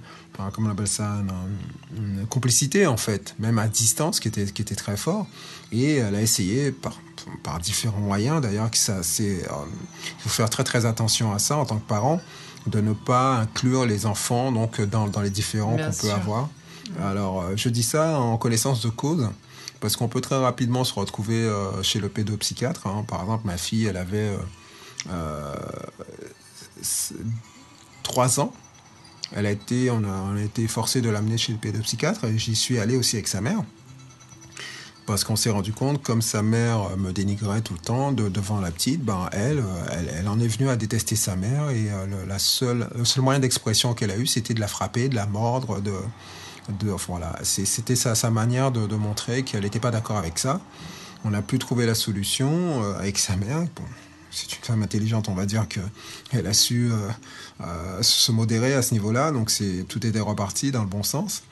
comment 0.53 0.69
on 0.69 0.73
appelle 0.73 0.87
ça, 0.87 1.17
une, 1.97 2.27
complicité 2.29 2.87
en 2.87 2.97
fait, 2.97 3.35
même 3.39 3.59
à 3.59 3.67
distance, 3.67 4.21
qui 4.21 4.29
était, 4.29 4.47
qui 4.47 4.63
était 4.63 4.77
très 4.77 4.97
fort. 4.97 5.27
Et 5.73 5.97
elle 5.97 6.15
a 6.15 6.23
essayé 6.23 6.71
par, 6.71 7.01
par 7.43 7.59
différents 7.59 8.01
moyens, 8.01 8.41
d'ailleurs, 8.41 8.71
que 8.71 8.79
ça, 8.79 9.03
c'est, 9.03 9.43
il 9.43 10.23
faut 10.23 10.29
faire 10.29 10.51
très 10.51 10.65
très 10.65 10.87
attention 10.87 11.33
à 11.33 11.39
ça 11.39 11.57
en 11.57 11.67
tant 11.67 11.79
que 11.79 11.89
parent, 11.89 12.21
de 12.67 12.81
ne 12.81 12.93
pas 12.93 13.39
inclure 13.39 13.87
les 13.87 14.07
enfants 14.07 14.53
donc 14.53 14.81
dans, 14.81 15.09
dans 15.09 15.23
les 15.23 15.31
différents 15.31 15.77
qu'on 15.77 15.93
peut 15.93 16.13
avoir. 16.13 16.49
Alors, 16.99 17.57
je 17.57 17.69
dis 17.69 17.83
ça 17.83 18.19
en 18.19 18.37
connaissance 18.37 18.83
de 18.83 18.89
cause 18.89 19.29
parce 19.81 19.97
qu'on 19.97 20.09
peut 20.09 20.21
très 20.21 20.39
rapidement 20.39 20.85
se 20.85 20.93
retrouver 20.95 21.51
chez 21.83 22.01
le 22.01 22.09
pédopsychiatre. 22.09 22.87
Hein. 22.87 23.05
Par 23.07 23.21
exemple, 23.21 23.47
ma 23.47 23.57
fille, 23.57 23.87
elle 23.87 23.97
avait 23.97 24.37
euh, 25.09 25.55
trois 28.03 28.41
ans. 28.41 28.53
Elle 29.33 29.47
a 29.47 29.51
été, 29.51 29.91
on 29.91 30.03
a, 30.05 30.41
été 30.41 30.67
forcé 30.67 31.01
de 31.01 31.09
l'amener 31.09 31.39
chez 31.39 31.53
le 31.53 31.59
pédopsychiatre 31.59 32.25
et 32.25 32.39
j'y 32.39 32.57
suis 32.57 32.79
allé 32.79 32.97
aussi 32.97 33.17
avec 33.17 33.29
sa 33.29 33.41
mère. 33.41 33.63
Parce 35.07 35.25
qu'on 35.25 35.37
s'est 35.37 35.51
rendu 35.51 35.73
compte, 35.73 36.03
comme 36.03 36.23
sa 36.23 36.43
mère 36.43 36.97
me 36.97 37.13
dénigrait 37.13 37.63
tout 37.63 37.75
le 37.75 37.81
temps 37.81 38.13
devant 38.13 38.61
la 38.61 38.71
petite, 38.71 39.03
ben 39.05 39.29
elle, 39.33 39.63
elle, 40.17 40.29
en 40.29 40.39
est 40.41 40.47
venue 40.47 40.69
à 40.69 40.77
détester 40.77 41.17
sa 41.17 41.37
mère 41.37 41.71
et 41.71 41.91
euh, 41.91 42.07
le, 42.07 42.27
la 42.27 42.39
seule, 42.39 42.89
le 42.97 43.05
seul 43.05 43.23
moyen 43.23 43.41
d'expression 43.41 43.95
qu'elle 43.95 44.11
a 44.11 44.17
eu, 44.17 44.27
c'était 44.27 44.55
de 44.55 44.61
la 44.61 44.69
frapper, 44.69 45.09
de 45.09 45.17
la 45.17 45.27
mordre, 45.27 45.81
de, 45.81 45.93
voilà, 47.07 47.39
c'était 47.43 47.97
sa, 47.97 48.31
manière 48.31 48.71
de, 48.71 48.95
montrer 48.95 49.43
qu'elle 49.43 49.63
n'était 49.63 49.81
pas 49.81 49.91
d'accord 49.91 50.17
avec 50.17 50.39
ça. 50.39 50.61
On 51.25 51.35
a 51.35 51.43
pu 51.43 51.59
trouver 51.59 51.87
la 51.87 51.95
solution 51.95 52.83
euh, 52.83 52.99
avec 52.99 53.19
sa 53.19 53.37
mère 53.37 53.67
c'est 54.31 54.57
une 54.57 54.63
femme 54.63 54.83
intelligente, 54.83 55.29
on 55.29 55.35
va 55.35 55.45
dire 55.45 55.67
qu'elle 55.69 56.47
a 56.47 56.53
su 56.53 56.91
euh, 56.93 56.97
euh, 57.63 58.03
se 58.03 58.31
modérer 58.31 58.75
à 58.75 58.83
ce 58.83 58.95
niveau-là. 58.95 59.33
Donc 59.33 59.51
tout 59.89 60.07
était 60.07 60.21
reparti 60.21 60.71
dans 60.71 60.83
le 60.83 60.89
bon 60.89 61.03
sens. 61.03 61.43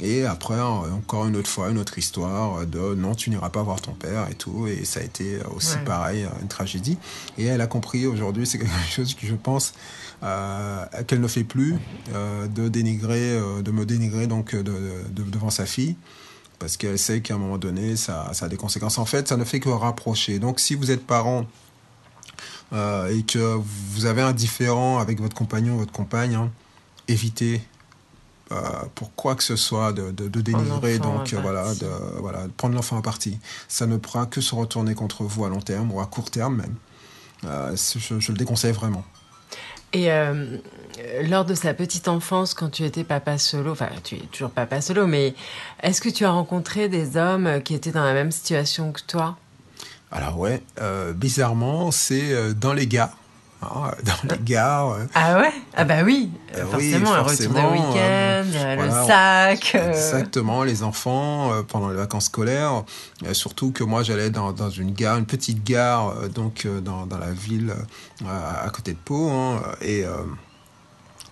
Et 0.00 0.24
après, 0.24 0.60
encore 0.60 1.26
une 1.26 1.36
autre 1.36 1.48
fois, 1.48 1.70
une 1.70 1.78
autre 1.78 1.96
histoire 1.98 2.66
de 2.66 2.94
non, 2.94 3.14
tu 3.14 3.30
n'iras 3.30 3.50
pas 3.50 3.62
voir 3.62 3.80
ton 3.80 3.92
père 3.92 4.26
et 4.30 4.34
tout. 4.34 4.66
Et 4.66 4.84
ça 4.84 5.00
a 5.00 5.02
été 5.02 5.38
aussi 5.54 5.76
pareil, 5.84 6.26
une 6.40 6.48
tragédie. 6.48 6.98
Et 7.38 7.44
elle 7.44 7.60
a 7.60 7.66
compris 7.66 8.06
aujourd'hui, 8.06 8.46
c'est 8.46 8.58
quelque 8.58 8.72
chose 8.90 9.14
que 9.14 9.26
je 9.26 9.34
pense 9.34 9.74
euh, 10.24 10.84
qu'elle 11.06 11.20
ne 11.20 11.28
fait 11.28 11.44
plus, 11.44 11.76
de 12.12 12.68
dénigrer, 12.68 13.38
de 13.62 13.70
me 13.70 13.86
dénigrer 13.86 14.26
donc 14.26 14.56
devant 14.56 15.50
sa 15.50 15.66
fille 15.66 15.96
parce 16.62 16.76
qu'elle 16.76 16.98
sait 16.98 17.20
qu'à 17.22 17.34
un 17.34 17.38
moment 17.38 17.58
donné, 17.58 17.96
ça, 17.96 18.30
ça, 18.34 18.44
a 18.46 18.48
des 18.48 18.56
conséquences. 18.56 18.98
En 18.98 19.04
fait, 19.04 19.26
ça 19.26 19.36
ne 19.36 19.42
fait 19.42 19.58
que 19.58 19.68
rapprocher. 19.68 20.38
Donc, 20.38 20.60
si 20.60 20.76
vous 20.76 20.92
êtes 20.92 21.04
parent 21.04 21.44
euh, 22.72 23.08
et 23.08 23.24
que 23.24 23.56
vous 23.56 24.06
avez 24.06 24.22
un 24.22 24.32
différent 24.32 24.98
avec 24.98 25.20
votre 25.20 25.34
compagnon, 25.34 25.76
votre 25.76 25.90
compagne, 25.90 26.36
hein, 26.36 26.52
évitez 27.08 27.60
euh, 28.50 28.56
pour 28.94 29.14
quoi 29.14 29.34
que 29.34 29.42
ce 29.42 29.56
soit 29.56 29.92
de, 29.92 30.10
de, 30.10 30.40
dénigrer, 30.40 30.98
donc 30.98 31.32
voilà, 31.34 31.74
de, 31.74 31.86
voilà, 32.18 32.46
prendre 32.56 32.74
l'enfant 32.74 32.98
à 32.98 33.02
partie. 33.02 33.38
Ça 33.68 33.86
ne 33.86 33.96
pourra 33.96 34.26
que 34.26 34.40
se 34.40 34.54
retourner 34.54 34.94
contre 34.94 35.24
vous 35.24 35.44
à 35.44 35.48
long 35.48 35.60
terme 35.60 35.92
ou 35.92 36.00
à 36.00 36.06
court 36.06 36.30
terme 36.30 36.56
même. 36.56 36.74
Euh, 37.44 37.76
je, 37.76 38.18
je, 38.20 38.32
le 38.32 38.38
déconseille 38.38 38.72
vraiment. 38.72 39.04
Et 39.92 40.08
lors 41.28 41.44
de 41.44 41.54
sa 41.54 41.74
petite 41.74 42.08
enfance, 42.08 42.54
quand 42.54 42.70
tu 42.70 42.84
étais 42.84 43.04
papa 43.04 43.36
solo, 43.36 43.72
enfin 43.72 43.90
tu 44.02 44.16
es 44.16 44.26
toujours 44.32 44.50
papa 44.50 44.80
solo, 44.80 45.06
mais 45.06 45.34
est-ce 45.82 46.00
que 46.00 46.08
tu 46.08 46.24
as 46.24 46.30
rencontré 46.30 46.88
des 46.88 47.18
hommes 47.18 47.62
qui 47.62 47.74
étaient 47.74 47.92
dans 47.92 48.04
la 48.04 48.14
même 48.14 48.32
situation 48.32 48.92
que 48.92 49.02
toi? 49.06 49.36
Alors 50.12 50.38
ouais, 50.38 50.62
euh, 50.80 51.14
bizarrement, 51.14 51.90
c'est 51.90 52.32
euh, 52.32 52.52
dans 52.52 52.74
les 52.74 52.86
gares. 52.86 53.16
Hein, 53.62 53.92
dans 54.04 54.34
les 54.34 54.42
gares. 54.42 54.90
Euh. 54.92 55.06
Ah 55.14 55.38
ouais? 55.38 55.52
Ah 55.74 55.84
bah 55.84 56.02
oui, 56.04 56.30
forcément, 56.70 57.14
un 57.14 57.22
retour 57.22 57.52
de 57.52 57.72
week-end, 57.72 58.82
le 58.82 58.90
sac. 59.06 59.74
Exactement, 59.74 60.64
les 60.64 60.82
enfants 60.82 61.50
pendant 61.68 61.88
les 61.88 61.96
vacances 61.96 62.26
scolaires. 62.26 62.84
surtout 63.32 63.72
que 63.72 63.84
moi, 63.84 64.02
j'allais 64.02 64.30
dans, 64.30 64.52
dans, 64.52 64.70
une 64.70 64.92
gare, 64.92 65.18
une 65.18 65.26
petite 65.26 65.64
gare, 65.64 66.14
donc 66.34 66.66
dans, 66.66 67.06
dans, 67.06 67.18
la 67.18 67.30
ville 67.32 67.74
à 68.28 68.68
côté 68.70 68.92
de 68.92 68.98
Pau. 68.98 69.28
Hein, 69.30 69.62
et 69.80 70.04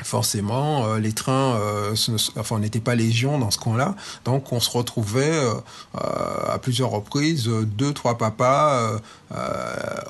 forcément, 0.04 0.86
euh, 0.86 0.98
les 0.98 1.12
trains, 1.12 1.56
euh, 1.56 1.94
enfin, 2.36 2.58
n'était 2.58 2.80
pas 2.80 2.94
légion 2.94 3.38
dans 3.38 3.50
ce 3.50 3.58
coin-là. 3.58 3.94
Donc, 4.24 4.52
on 4.52 4.60
se 4.60 4.70
retrouvait 4.70 5.30
euh, 5.32 5.54
à 5.94 6.58
plusieurs 6.58 6.90
reprises, 6.90 7.48
deux, 7.48 7.92
trois 7.92 8.18
papas. 8.18 9.00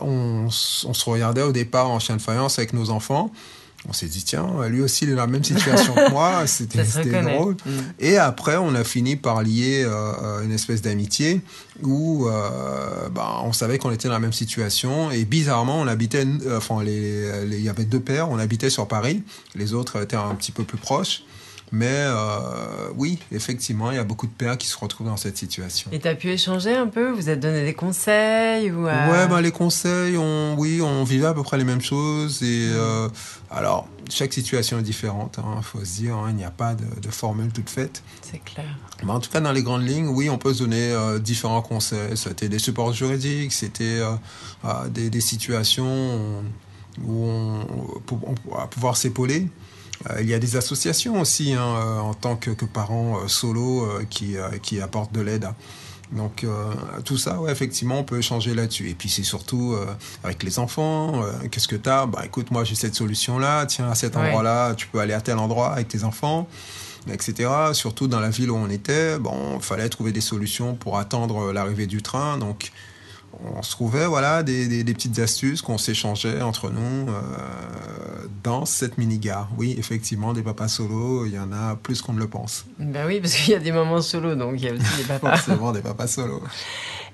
On, 0.00 0.46
on, 0.46 0.50
se 0.50 1.10
regardait 1.10 1.42
au 1.42 1.52
départ 1.52 1.90
en 1.90 1.98
chien 1.98 2.16
de 2.16 2.22
faïence 2.22 2.58
avec 2.58 2.72
nos 2.72 2.90
enfants 2.90 3.30
on 3.88 3.92
s'est 3.92 4.06
dit 4.06 4.22
tiens 4.22 4.46
lui 4.68 4.82
aussi 4.82 5.04
il 5.04 5.10
est 5.10 5.14
dans 5.14 5.22
la 5.22 5.26
même 5.26 5.44
situation 5.44 5.94
que 5.94 6.10
moi 6.10 6.46
c'était 6.46 6.84
drôle. 7.22 7.54
Mm. 7.64 7.70
et 7.98 8.18
après 8.18 8.56
on 8.56 8.74
a 8.74 8.84
fini 8.84 9.16
par 9.16 9.42
lier 9.42 9.82
euh, 9.84 10.42
une 10.42 10.52
espèce 10.52 10.82
d'amitié 10.82 11.40
où 11.82 12.28
euh, 12.28 13.08
bah, 13.08 13.40
on 13.44 13.52
savait 13.52 13.78
qu'on 13.78 13.90
était 13.90 14.08
dans 14.08 14.14
la 14.14 14.20
même 14.20 14.34
situation. 14.34 15.10
Et 15.10 15.24
bizarrement 15.24 15.80
on 15.80 15.86
habitait 15.86 16.26
euh, 16.46 16.58
enfin 16.58 16.82
il 16.84 17.60
y 17.60 17.68
avait 17.68 17.84
deux 17.84 18.00
pères 18.00 18.30
on 18.30 18.38
habitait 18.38 18.70
sur 18.70 18.86
Paris. 18.86 19.22
Les 19.54 19.72
autres 19.72 20.02
étaient 20.02 20.16
un 20.16 20.34
petit 20.34 20.52
peu 20.52 20.64
plus 20.64 20.78
proches 20.78 21.22
mais 21.72 21.86
euh, 21.88 22.88
oui, 22.96 23.18
effectivement, 23.30 23.92
il 23.92 23.96
y 23.96 24.00
a 24.00 24.04
beaucoup 24.04 24.26
de 24.26 24.32
pères 24.32 24.58
qui 24.58 24.66
se 24.66 24.76
retrouvent 24.76 25.06
dans 25.06 25.16
cette 25.16 25.36
situation. 25.36 25.90
Et 25.92 26.00
tu 26.00 26.08
as 26.08 26.16
pu 26.16 26.30
échanger 26.30 26.74
un 26.74 26.88
peu 26.88 27.10
Vous 27.10 27.28
êtes 27.28 27.38
donné 27.38 27.64
des 27.64 27.74
conseils 27.74 28.72
ou 28.72 28.86
Ouais, 28.86 29.28
ben, 29.28 29.40
les 29.40 29.52
conseils, 29.52 30.16
on, 30.16 30.56
oui, 30.58 30.80
on 30.82 31.04
vivait 31.04 31.26
à 31.26 31.34
peu 31.34 31.44
près 31.44 31.58
les 31.58 31.64
mêmes 31.64 31.80
choses. 31.80 32.42
Et 32.42 32.70
mm. 32.70 32.72
euh, 32.72 33.08
alors, 33.52 33.86
chaque 34.08 34.32
situation 34.32 34.80
est 34.80 34.82
différente, 34.82 35.38
il 35.38 35.44
hein, 35.46 35.62
faut 35.62 35.84
se 35.84 35.96
dire, 35.98 36.16
hein, 36.16 36.26
il 36.30 36.36
n'y 36.36 36.44
a 36.44 36.50
pas 36.50 36.74
de, 36.74 37.10
formule 37.10 37.52
toute 37.52 37.70
faite. 37.70 38.02
C'est 38.22 38.42
clair. 38.42 38.76
Mais 39.04 39.12
en 39.12 39.20
tout 39.20 39.30
cas, 39.30 39.40
dans 39.40 39.52
les 39.52 39.62
grandes 39.62 39.86
lignes, 39.86 40.08
oui, 40.08 40.28
on 40.28 40.38
peut 40.38 40.52
se 40.52 40.64
donner 40.64 40.90
euh, 40.90 41.20
différents 41.20 41.62
conseils. 41.62 42.16
C'était 42.16 42.48
des 42.48 42.58
supports 42.58 42.92
juridiques, 42.92 43.52
c'était 43.52 44.00
des, 44.88 45.08
des, 45.08 45.20
situations 45.20 46.42
où 47.04 47.24
on, 47.24 47.66
on, 48.10 48.56
va 48.56 48.66
pouvoir 48.66 48.96
s'épauler. 48.96 49.46
Euh, 50.08 50.22
il 50.22 50.28
y 50.28 50.34
a 50.34 50.38
des 50.38 50.56
associations 50.56 51.20
aussi 51.20 51.52
hein, 51.52 51.60
euh, 51.60 51.98
en 51.98 52.14
tant 52.14 52.36
que, 52.36 52.50
que 52.50 52.64
parents 52.64 53.18
euh, 53.18 53.28
solo 53.28 53.86
qui, 54.08 54.36
qui 54.62 54.80
apportent 54.80 55.12
de 55.12 55.20
l'aide. 55.20 55.48
Donc 56.12 56.44
tout 57.04 57.16
ça, 57.16 57.40
ouais, 57.40 57.52
effectivement, 57.52 58.00
on 58.00 58.02
peut 58.02 58.18
échanger 58.18 58.52
là-dessus. 58.52 58.90
Et 58.90 58.94
puis 58.94 59.08
c'est 59.08 59.22
surtout 59.22 59.76
avec 60.24 60.42
les 60.42 60.58
enfants, 60.58 61.22
qu'est-ce 61.52 61.68
que 61.68 61.76
tu 61.76 61.88
as 61.88 62.06
Bah 62.06 62.22
écoute, 62.24 62.50
moi 62.50 62.64
j'ai 62.64 62.74
cette 62.74 62.96
solution-là, 62.96 63.64
tiens, 63.66 63.88
à 63.88 63.94
cet 63.94 64.16
endroit-là, 64.16 64.74
tu 64.74 64.88
peux 64.88 64.98
aller 64.98 65.12
à 65.12 65.20
tel 65.20 65.38
endroit 65.38 65.72
avec 65.72 65.86
tes 65.86 66.02
enfants, 66.02 66.48
etc. 67.12 67.48
Surtout 67.74 68.08
dans 68.08 68.18
la 68.18 68.30
ville 68.30 68.50
où 68.50 68.56
on 68.56 68.68
était, 68.68 69.20
bon, 69.20 69.58
il 69.58 69.62
fallait 69.62 69.88
trouver 69.88 70.10
des 70.10 70.20
solutions 70.20 70.74
pour 70.74 70.98
attendre 70.98 71.52
l'arrivée 71.52 71.86
du 71.86 72.02
train. 72.02 72.38
Donc 72.38 72.72
on 73.54 73.62
se 73.62 73.72
trouvait 73.72 74.06
voilà 74.06 74.42
des, 74.42 74.84
petites 74.84 75.18
astuces 75.18 75.62
qu'on 75.62 75.78
s'échangeait 75.78 76.42
entre 76.42 76.70
nous 76.70 77.08
euh, 77.08 78.26
dans 78.42 78.66
cette 78.66 78.98
mini 78.98 79.18
gare. 79.18 79.48
Oui, 79.56 79.74
effectivement, 79.78 80.32
des 80.32 80.42
papas 80.42 80.68
solos, 80.68 81.26
il 81.26 81.34
y 81.34 81.38
en 81.38 81.52
a 81.52 81.76
plus 81.76 82.02
qu'on 82.02 82.12
ne 82.12 82.18
le 82.18 82.28
pense. 82.28 82.64
Ben 82.78 83.06
oui, 83.06 83.20
parce 83.20 83.34
qu'il 83.34 83.52
y 83.52 83.56
a 83.56 83.60
des 83.60 83.72
moments 83.72 84.02
solos, 84.02 84.34
donc 84.34 84.54
il 84.56 84.64
y 84.64 84.68
a 84.68 84.72
aussi 84.72 84.96
des 84.98 85.04
papas. 85.04 85.36
Forcément, 85.36 85.72
des 85.72 85.80
papas 85.80 86.06
solos. 86.06 86.42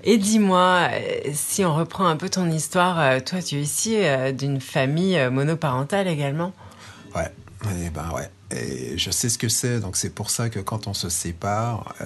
Et 0.05 0.19
dis-moi, 0.19 0.89
euh, 0.93 1.31
si 1.33 1.65
on 1.65 1.75
reprend 1.75 2.07
un 2.07 2.17
peu 2.17 2.29
ton 2.29 2.51
histoire, 2.51 2.99
euh, 3.01 3.21
toi, 3.21 3.43
tu 3.43 3.57
es 3.57 3.63
ici 3.63 3.97
d'une 4.37 4.61
famille 4.61 5.19
monoparentale 5.31 6.09
également. 6.09 6.53
Ouais, 7.15 7.33
et 7.85 7.91
ben 7.91 8.11
ouais. 8.15 8.31
Et 8.57 8.97
je 8.97 9.11
sais 9.11 9.29
ce 9.29 9.39
que 9.39 9.49
c'est, 9.49 9.81
donc 9.81 9.97
c'est 9.97 10.15
pour 10.15 10.31
ça 10.31 10.49
que 10.51 10.61
quand 10.61 10.87
on 10.87 10.95
se 10.95 11.09
sépare, 11.09 11.97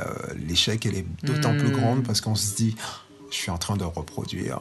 l'échec 0.49 0.87
elle 0.87 0.95
est 0.95 1.07
d'autant 1.23 1.53
plus 1.53 1.69
hmm. 1.69 1.73
grande 1.73 2.03
parce 2.03 2.23
qu'on 2.23 2.35
se 2.35 2.57
dit 2.57 2.77
je 3.31 3.37
suis 3.37 3.51
en 3.51 3.59
train 3.59 3.77
de 3.77 3.85
reproduire 3.85 4.59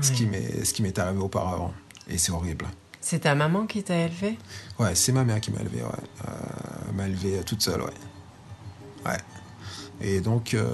ce 0.00 0.12
qui 0.12 0.82
m'est 0.82 0.98
arrivé 0.98 1.20
auparavant. 1.20 1.74
Et 2.08 2.18
c'est 2.18 2.32
horrible. 2.32 2.66
C'est 3.06 3.20
ta 3.20 3.36
maman 3.36 3.66
qui 3.66 3.84
t'a 3.84 3.96
élevé? 3.96 4.36
Ouais, 4.80 4.96
c'est 4.96 5.12
ma 5.12 5.22
mère 5.22 5.40
qui 5.40 5.52
m'a 5.52 5.60
élevé, 5.60 5.80
ouais. 5.80 6.26
Euh, 6.26 6.92
m'a 6.92 7.06
élevé 7.06 7.40
toute 7.46 7.62
seule, 7.62 7.80
ouais. 7.80 7.94
Ouais. 9.04 9.18
Et 10.00 10.20
donc, 10.20 10.54
euh, 10.54 10.66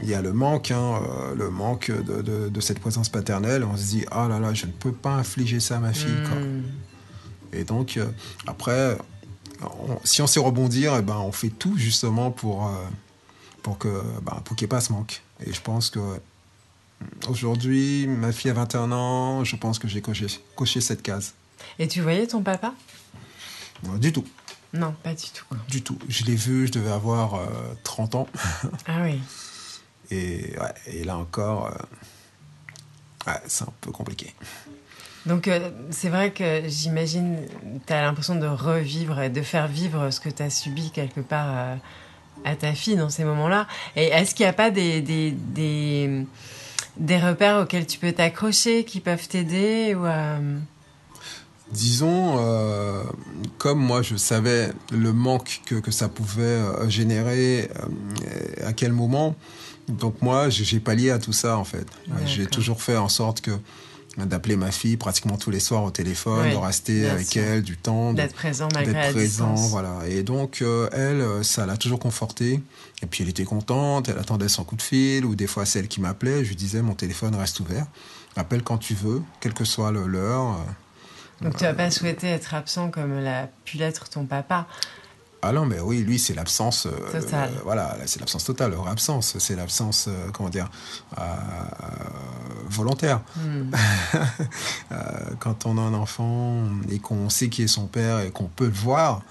il 0.00 0.08
y 0.08 0.14
a 0.14 0.22
le 0.22 0.32
manque, 0.32 0.70
hein, 0.70 1.00
euh, 1.02 1.34
le 1.34 1.50
manque 1.50 1.90
de, 1.90 2.22
de, 2.22 2.60
cette 2.60 2.78
présence 2.78 3.08
paternelle. 3.08 3.64
On 3.64 3.76
se 3.76 3.82
dit, 3.82 4.04
ah 4.12 4.28
là 4.28 4.38
là, 4.38 4.54
je 4.54 4.66
ne 4.66 4.70
peux 4.70 4.92
pas 4.92 5.14
infliger 5.14 5.58
ça 5.58 5.78
à 5.78 5.80
ma 5.80 5.92
fille. 5.92 6.12
Hmm. 6.12 6.62
Et 7.52 7.64
donc, 7.64 7.98
après, 8.46 8.96
si 10.04 10.22
on 10.22 10.28
sait 10.28 10.38
rebondir, 10.38 10.94
eh 10.96 11.02
ben, 11.02 11.16
on 11.16 11.32
fait 11.32 11.50
tout 11.50 11.76
justement 11.76 12.30
pour, 12.30 12.70
pour 13.62 13.76
que 13.76 13.88
ben, 14.22 14.40
pour 14.44 14.54
qu'il 14.54 14.66
n'y 14.66 14.68
ait 14.68 14.76
pas 14.76 14.80
ce 14.80 14.92
manque. 14.92 15.20
Et 15.44 15.52
je 15.52 15.60
pense 15.60 15.90
que 15.90 15.98
Aujourd'hui, 17.28 18.06
ma 18.06 18.32
fille 18.32 18.50
a 18.50 18.54
21 18.54 18.92
ans, 18.92 19.44
je 19.44 19.56
pense 19.56 19.78
que 19.78 19.88
j'ai 19.88 20.00
coché, 20.00 20.26
coché 20.54 20.80
cette 20.80 21.02
case. 21.02 21.34
Et 21.78 21.88
tu 21.88 22.00
voyais 22.00 22.26
ton 22.26 22.42
papa? 22.42 22.74
Du 23.98 24.12
tout. 24.12 24.24
Non, 24.72 24.94
pas 25.02 25.14
du 25.14 25.26
tout. 25.32 25.46
Du 25.68 25.82
tout. 25.82 25.98
Je 26.08 26.24
l'ai 26.24 26.36
vu, 26.36 26.66
je 26.66 26.72
devais 26.72 26.90
avoir 26.90 27.40
30 27.82 28.14
euh, 28.14 28.18
ans. 28.18 28.28
Ah 28.86 29.02
oui. 29.02 29.20
Et, 30.12 30.54
et 30.86 31.02
là 31.02 31.16
encore, 31.18 31.66
euh, 33.26 33.32
c'est 33.46 33.64
un 33.64 33.72
peu 33.80 33.90
compliqué. 33.90 34.32
Donc 35.26 35.48
euh, 35.48 35.70
c'est 35.90 36.08
vrai 36.08 36.30
que 36.30 36.62
j'imagine, 36.68 37.38
tu 37.86 37.92
as 37.92 38.02
l'impression 38.02 38.36
de 38.36 38.46
revivre 38.46 39.20
et 39.20 39.28
de 39.28 39.42
faire 39.42 39.66
vivre 39.66 40.10
ce 40.10 40.20
que 40.20 40.28
tu 40.28 40.42
as 40.42 40.50
subi 40.50 40.92
quelque 40.92 41.20
part 41.20 41.48
euh, 41.48 41.76
à 42.44 42.54
ta 42.54 42.72
fille 42.72 42.96
dans 42.96 43.10
ces 43.10 43.24
moments-là. 43.24 43.66
Et 43.96 44.04
est-ce 44.06 44.36
qu'il 44.36 44.46
n'y 44.46 44.50
a 44.50 44.52
pas 44.52 44.70
des, 44.70 45.02
des, 45.02 45.32
des, 45.32 46.24
des 46.96 47.18
repères 47.18 47.62
auxquels 47.62 47.86
tu 47.86 47.98
peux 47.98 48.12
t'accrocher, 48.12 48.84
qui 48.84 49.00
peuvent 49.00 49.28
t'aider 49.28 49.94
ou 49.94 50.06
euh, 50.06 50.58
Disons, 51.72 52.36
euh, 52.38 53.02
comme 53.58 53.80
moi 53.80 54.00
je 54.00 54.14
savais 54.14 54.70
le 54.92 55.12
manque 55.12 55.62
que, 55.66 55.74
que 55.74 55.90
ça 55.90 56.08
pouvait 56.08 56.42
euh, 56.42 56.88
générer, 56.88 57.68
euh, 57.80 58.68
à 58.68 58.72
quel 58.72 58.92
moment, 58.92 59.34
donc 59.88 60.22
moi 60.22 60.48
j'ai 60.48 60.78
pallié 60.78 61.10
à 61.10 61.18
tout 61.18 61.32
ça 61.32 61.58
en 61.58 61.64
fait. 61.64 61.86
J'ai 62.24 62.46
toujours 62.46 62.82
fait 62.82 62.96
en 62.96 63.08
sorte 63.08 63.40
que 63.40 63.50
d'appeler 64.16 64.56
ma 64.56 64.70
fille 64.70 64.96
pratiquement 64.96 65.36
tous 65.36 65.50
les 65.50 65.60
soirs 65.60 65.84
au 65.84 65.90
téléphone, 65.90 66.50
de 66.50 66.56
rester 66.56 67.08
avec 67.08 67.26
sûr. 67.26 67.42
elle 67.42 67.62
du 67.62 67.76
temps, 67.76 68.14
d'être 68.14 68.34
présent 68.34 68.68
malgré 68.72 68.94
d'être 68.94 69.12
présent, 69.12 69.52
distance 69.52 69.70
voilà. 69.70 69.98
Et 70.08 70.22
donc 70.22 70.62
euh, 70.62 70.88
elle, 70.92 71.20
euh, 71.20 71.42
ça 71.42 71.66
l'a 71.66 71.76
toujours 71.76 71.98
confortée. 71.98 72.62
Et 73.02 73.06
puis 73.06 73.22
elle 73.22 73.28
était 73.28 73.44
contente, 73.44 74.08
elle 74.08 74.18
attendait 74.18 74.48
son 74.48 74.64
coup 74.64 74.76
de 74.76 74.82
fil, 74.82 75.26
ou 75.26 75.34
des 75.34 75.46
fois 75.46 75.66
c'est 75.66 75.80
elle 75.80 75.88
qui 75.88 76.00
m'appelait. 76.00 76.44
Je 76.44 76.48
lui 76.48 76.56
disais 76.56 76.80
mon 76.80 76.94
téléphone 76.94 77.34
reste 77.34 77.60
ouvert, 77.60 77.86
appelle 78.36 78.62
quand 78.62 78.78
tu 78.78 78.94
veux, 78.94 79.20
quelle 79.40 79.52
que 79.52 79.64
soit 79.66 79.90
l'heure. 79.90 80.52
euh. 80.52 81.44
Donc 81.44 81.56
tu 81.58 81.64
n'as 81.64 81.74
pas 81.74 81.90
souhaité 81.90 82.28
être 82.28 82.54
absent 82.54 82.90
comme 82.90 83.20
l'a 83.20 83.50
pu 83.66 83.76
l'être 83.76 84.08
ton 84.08 84.24
papa? 84.24 84.66
Ah 85.42 85.52
non, 85.52 85.66
mais 85.66 85.78
oui, 85.78 85.98
lui, 85.98 86.18
c'est 86.18 86.34
l'absence. 86.34 86.86
euh, 86.86 87.12
Totale. 87.12 87.50
euh, 87.54 87.60
voilà, 87.62 87.94
là, 87.98 88.04
c'est 88.06 88.18
l'absence 88.18 88.44
totale. 88.44 88.70
Leur 88.72 88.88
absence, 88.88 89.36
c'est 89.38 89.54
l'absence, 89.54 90.06
euh, 90.08 90.30
comment 90.32 90.48
dire, 90.48 90.68
volontaire. 92.68 93.20
Hmm. 93.36 93.70
Euh, 94.92 95.30
quand 95.40 95.66
on 95.66 95.78
a 95.78 95.80
un 95.80 95.94
enfant 95.94 96.62
et 96.90 97.00
qu'on 97.00 97.28
sait 97.28 97.48
qui 97.48 97.62
est 97.62 97.68
son 97.68 97.86
père 97.86 98.20
et 98.20 98.30
qu'on 98.30 98.46
peut 98.46 98.66
le 98.66 98.72
voir, 98.72 99.22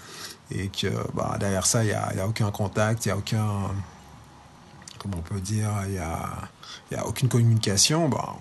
et 0.52 0.68
que 0.68 0.88
bah, 1.14 1.38
derrière 1.40 1.66
ça, 1.66 1.84
il 1.84 1.88
n'y 1.88 1.94
a, 1.94 2.14
y 2.14 2.20
a 2.20 2.28
aucun 2.28 2.52
contact, 2.52 3.06
il 3.06 3.10
n'y 3.10 3.14
a 3.14 3.18
aucun. 3.18 3.48
Comment 5.00 5.18
on 5.18 5.22
peut 5.22 5.40
dire 5.40 5.70
Il 5.86 5.94
n'y 5.94 5.98
a, 5.98 6.30
y 6.92 6.96
a 6.96 7.06
aucune 7.08 7.30
communication, 7.30 8.10
bah. 8.10 8.36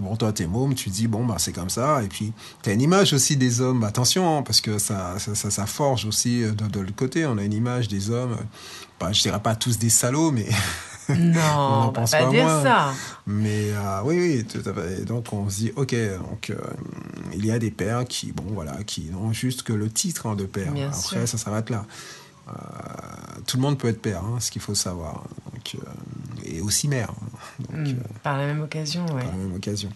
Bon, 0.00 0.16
toi, 0.16 0.32
t'es 0.32 0.46
môme, 0.46 0.74
tu 0.74 0.90
dis, 0.90 1.06
bon, 1.06 1.24
bah, 1.24 1.36
c'est 1.38 1.52
comme 1.52 1.70
ça. 1.70 2.02
Et 2.02 2.08
puis, 2.08 2.32
t'as 2.62 2.72
une 2.72 2.80
image 2.80 3.12
aussi 3.12 3.36
des 3.36 3.60
hommes. 3.60 3.84
Attention, 3.84 4.38
hein, 4.38 4.42
parce 4.42 4.60
que 4.60 4.78
ça, 4.78 5.20
ça, 5.20 5.36
ça, 5.36 5.52
ça 5.52 5.66
forge 5.66 6.04
aussi 6.04 6.42
euh, 6.42 6.50
de, 6.50 6.66
de 6.66 6.80
l'autre 6.80 6.96
côté. 6.96 7.26
On 7.26 7.38
a 7.38 7.44
une 7.44 7.52
image 7.52 7.86
des 7.86 8.10
hommes, 8.10 8.36
bah, 8.98 9.12
je 9.12 9.22
dirais 9.22 9.40
pas 9.40 9.54
tous 9.54 9.78
des 9.78 9.90
salauds, 9.90 10.32
mais, 10.32 10.48
Non, 11.08 11.88
on 11.88 11.92
pense 11.92 12.12
pas 12.12 12.24
pas 12.24 12.30
dire 12.30 12.44
moins. 12.44 12.62
ça. 12.62 12.92
mais 13.26 13.70
euh, 13.72 14.00
oui, 14.04 14.16
oui, 14.18 14.44
tout 14.44 14.68
à 14.68 14.72
fait. 14.72 15.02
Et 15.02 15.04
donc, 15.04 15.32
on 15.32 15.48
se 15.50 15.56
dit, 15.56 15.72
ok, 15.76 15.94
donc, 16.30 16.50
euh, 16.50 16.56
il 17.34 17.44
y 17.44 17.50
a 17.50 17.58
des 17.58 17.70
pères 17.70 18.04
qui, 18.04 18.32
bon, 18.32 18.44
voilà, 18.48 18.82
qui 18.84 19.10
n'ont 19.10 19.32
juste 19.32 19.62
que 19.64 19.72
le 19.72 19.90
titre 19.90 20.26
hein, 20.26 20.34
de 20.34 20.44
père. 20.44 20.72
Bien 20.72 20.88
Après, 20.88 21.00
sûr. 21.00 21.28
ça 21.28 21.36
s'arrête 21.38 21.68
là. 21.70 21.84
Euh, 22.48 22.52
tout 23.46 23.56
le 23.56 23.62
monde 23.62 23.78
peut 23.78 23.88
être 23.88 24.00
père, 24.02 24.22
hein, 24.24 24.38
ce 24.40 24.50
qu'il 24.50 24.62
faut 24.62 24.74
savoir. 24.74 25.24
Donc, 25.52 25.76
et 26.44 26.60
aussi 26.60 26.88
mère, 26.88 27.10
hein, 27.10 27.26
donc, 27.70 27.88
Hmm, 27.88 27.98
Par 28.22 28.36
la 28.38 28.46
même 28.46 28.62
occasion, 28.62 29.04
ouais. 29.06 29.22
par 29.22 29.32
la 29.32 29.36
même 29.38 29.54
occasion. 29.54 29.90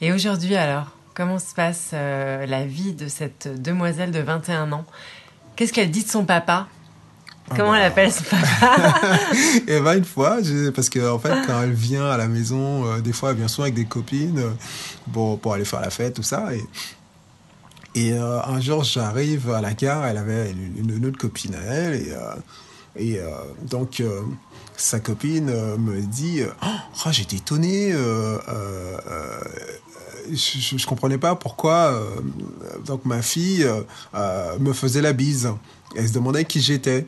Et 0.00 0.12
aujourd'hui 0.12 0.56
alors, 0.56 0.86
comment 1.14 1.38
se 1.38 1.54
passe 1.54 1.90
la 1.92 2.66
vie 2.66 2.92
de 2.94 3.06
cette 3.08 3.48
demoiselle 3.62 4.10
de 4.10 4.20
21 4.20 4.72
ans? 4.72 4.84
Qu'est-ce 5.56 5.72
qu'elle 5.72 5.90
dit 5.90 6.02
de 6.04 6.08
son 6.08 6.24
papa? 6.24 6.66
Comment 7.50 7.72
bah. 7.72 7.78
elle 7.78 7.84
appelle 7.84 8.12
son 8.12 8.24
papa 8.24 9.08
Et 9.68 9.80
ben 9.80 9.98
une 9.98 10.04
fois, 10.04 10.38
parce 10.74 10.88
que 10.88 11.10
en 11.10 11.18
fait, 11.18 11.34
quand 11.46 11.62
elle 11.62 11.72
vient 11.72 12.06
à 12.06 12.16
la 12.16 12.28
maison, 12.28 12.86
euh, 12.86 13.00
des 13.00 13.12
fois, 13.12 13.30
elle 13.30 13.36
vient 13.36 13.48
souvent 13.48 13.64
avec 13.64 13.74
des 13.74 13.84
copines, 13.84 14.38
euh, 14.38 14.50
bon, 15.06 15.36
pour 15.36 15.54
aller 15.54 15.64
faire 15.64 15.80
la 15.80 15.90
fête, 15.90 16.14
tout 16.14 16.22
ça. 16.22 16.48
Et, 16.54 16.64
et 17.94 18.12
euh, 18.14 18.40
un 18.42 18.60
jour, 18.60 18.84
j'arrive 18.84 19.50
à 19.50 19.60
la 19.60 19.74
gare, 19.74 20.06
elle 20.06 20.16
avait 20.16 20.50
une, 20.52 20.90
une 20.96 21.06
autre 21.06 21.18
copine 21.18 21.54
à 21.54 21.62
elle, 21.62 21.94
et, 21.94 22.14
et 22.96 23.20
donc 23.68 24.02
sa 24.76 25.00
copine 25.00 25.46
me 25.78 26.00
dit, 26.00 26.40
euh, 26.40 26.48
oh, 26.64 27.08
j'étais 27.10 27.36
étonné. 27.36 27.92
Je, 30.30 30.76
je 30.78 30.86
comprenais 30.86 31.18
pas 31.18 31.34
pourquoi 31.34 32.00
donc 32.86 33.04
ma 33.04 33.22
fille 33.22 33.66
me 34.60 34.72
faisait 34.72 35.02
la 35.02 35.12
bise. 35.12 35.50
Elle 35.96 36.08
se 36.08 36.12
demandait 36.12 36.44
qui 36.44 36.60
j'étais. 36.60 37.06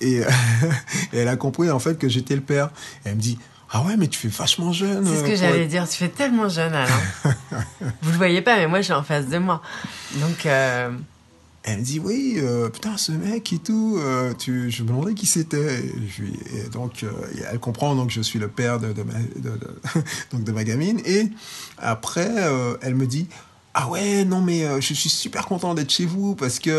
Et, 0.00 0.18
et 1.12 1.18
elle 1.18 1.28
a 1.28 1.36
compris 1.36 1.70
en 1.70 1.78
fait 1.78 1.98
que 1.98 2.08
j'étais 2.08 2.34
le 2.34 2.40
père. 2.42 2.70
Et 3.04 3.10
elle 3.10 3.16
me 3.16 3.20
dit 3.20 3.38
Ah 3.70 3.82
ouais, 3.82 3.96
mais 3.96 4.08
tu 4.08 4.18
fais 4.18 4.28
vachement 4.28 4.72
jeune. 4.72 5.04
C'est 5.06 5.12
ce 5.14 5.18
euh, 5.18 5.22
que 5.22 5.28
pour 5.28 5.36
j'allais 5.36 5.62
être- 5.64 5.68
dire, 5.70 5.88
tu 5.88 5.96
fais 5.96 6.08
tellement 6.08 6.48
jeune 6.48 6.72
Alain. 6.74 6.88
Vous 8.02 8.10
le 8.10 8.16
voyez 8.16 8.42
pas, 8.42 8.56
mais 8.56 8.66
moi 8.66 8.78
je 8.80 8.84
suis 8.84 8.92
en 8.94 9.02
face 9.02 9.26
de 9.28 9.38
moi. 9.38 9.62
Donc, 10.16 10.46
euh, 10.46 10.90
Elle 11.62 11.78
me 11.80 11.84
dit 11.84 11.98
Oui, 12.00 12.34
euh, 12.38 12.68
putain, 12.70 12.96
ce 12.96 13.12
mec 13.12 13.52
et 13.52 13.58
tout. 13.58 13.98
euh, 14.00 14.32
tu... 14.38 14.70
Je 14.70 14.82
me 14.82 14.88
demandais 14.88 15.14
qui 15.14 15.26
c'était. 15.26 15.78
Et, 16.54 16.68
donc, 16.72 17.02
euh, 17.02 17.10
elle 17.50 17.58
comprend 17.58 17.94
donc 17.94 18.10
je 18.10 18.20
suis 18.22 18.38
le 18.38 18.48
père 18.48 18.80
de, 18.80 18.92
de 18.92 19.02
ma, 19.02 19.12
de, 19.14 19.50
de- 19.58 19.76
donc 20.32 20.44
de 20.44 20.52
ma 20.52 20.64
gamine. 20.64 21.00
Et 21.04 21.28
après, 21.78 22.28
euh, 22.38 22.76
elle 22.82 22.94
me 22.94 23.06
dit. 23.06 23.26
Ah 23.72 23.88
ouais, 23.88 24.24
non 24.24 24.40
mais 24.40 24.64
euh, 24.64 24.80
je 24.80 24.94
suis 24.94 25.08
super 25.08 25.46
content 25.46 25.74
d'être 25.74 25.90
chez 25.90 26.04
vous 26.04 26.34
parce 26.34 26.58
que 26.58 26.70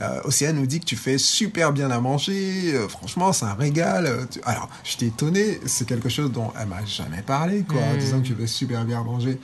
euh, 0.00 0.20
Océane 0.24 0.54
nous 0.56 0.66
dit 0.66 0.78
que 0.78 0.84
tu 0.84 0.94
fais 0.96 1.18
super 1.18 1.72
bien 1.72 1.90
à 1.90 2.00
manger. 2.00 2.74
euh, 2.74 2.88
franchement, 2.88 3.32
c'est 3.32 3.44
un 3.44 3.54
régal. 3.54 4.26
tu- 4.30 4.40
Alors, 4.44 4.68
j'étais 4.84 5.06
étonné. 5.06 5.58
C'est 5.66 5.86
quelque 5.86 6.08
chose 6.08 6.30
dont 6.30 6.52
elle 6.60 6.68
m'a 6.68 6.84
jamais 6.84 7.22
parlé, 7.22 7.62
quoi, 7.68 7.80
en 7.80 7.94
Mm. 7.94 7.98
disant 7.98 8.20
que 8.20 8.26
tu 8.26 8.34
fais 8.36 8.46
super 8.46 8.84
bien 8.84 9.00
à 9.00 9.02
manger. 9.04 9.40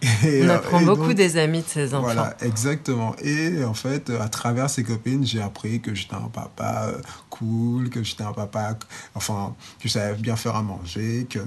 Et, 0.24 0.42
on 0.44 0.48
apprend 0.48 0.80
et 0.80 0.84
beaucoup 0.84 1.06
donc- 1.08 1.14
des 1.14 1.36
amis 1.36 1.62
de 1.62 1.66
ses 1.68 1.94
enfants. 1.94 2.02
voilà, 2.04 2.36
exactement. 2.40 3.14
Et 3.22 3.62
en 3.64 3.74
fait, 3.74 4.10
à 4.10 4.28
travers 4.28 4.68
ses 4.70 4.82
copines, 4.82 5.24
j'ai 5.24 5.40
appris 5.40 5.80
que 5.80 5.94
j'étais 5.94 6.14
un 6.14 6.28
papa 6.32 6.88
cool, 7.30 7.88
que 7.88 8.02
j'étais 8.02 8.24
un 8.24 8.32
papa, 8.32 8.76
enfin, 9.14 9.54
que 9.80 9.88
je 9.88 9.92
savais 9.92 10.14
bien 10.20 10.34
faire 10.36 10.56
à 10.56 10.62
manger, 10.62 11.26
que 11.30 11.38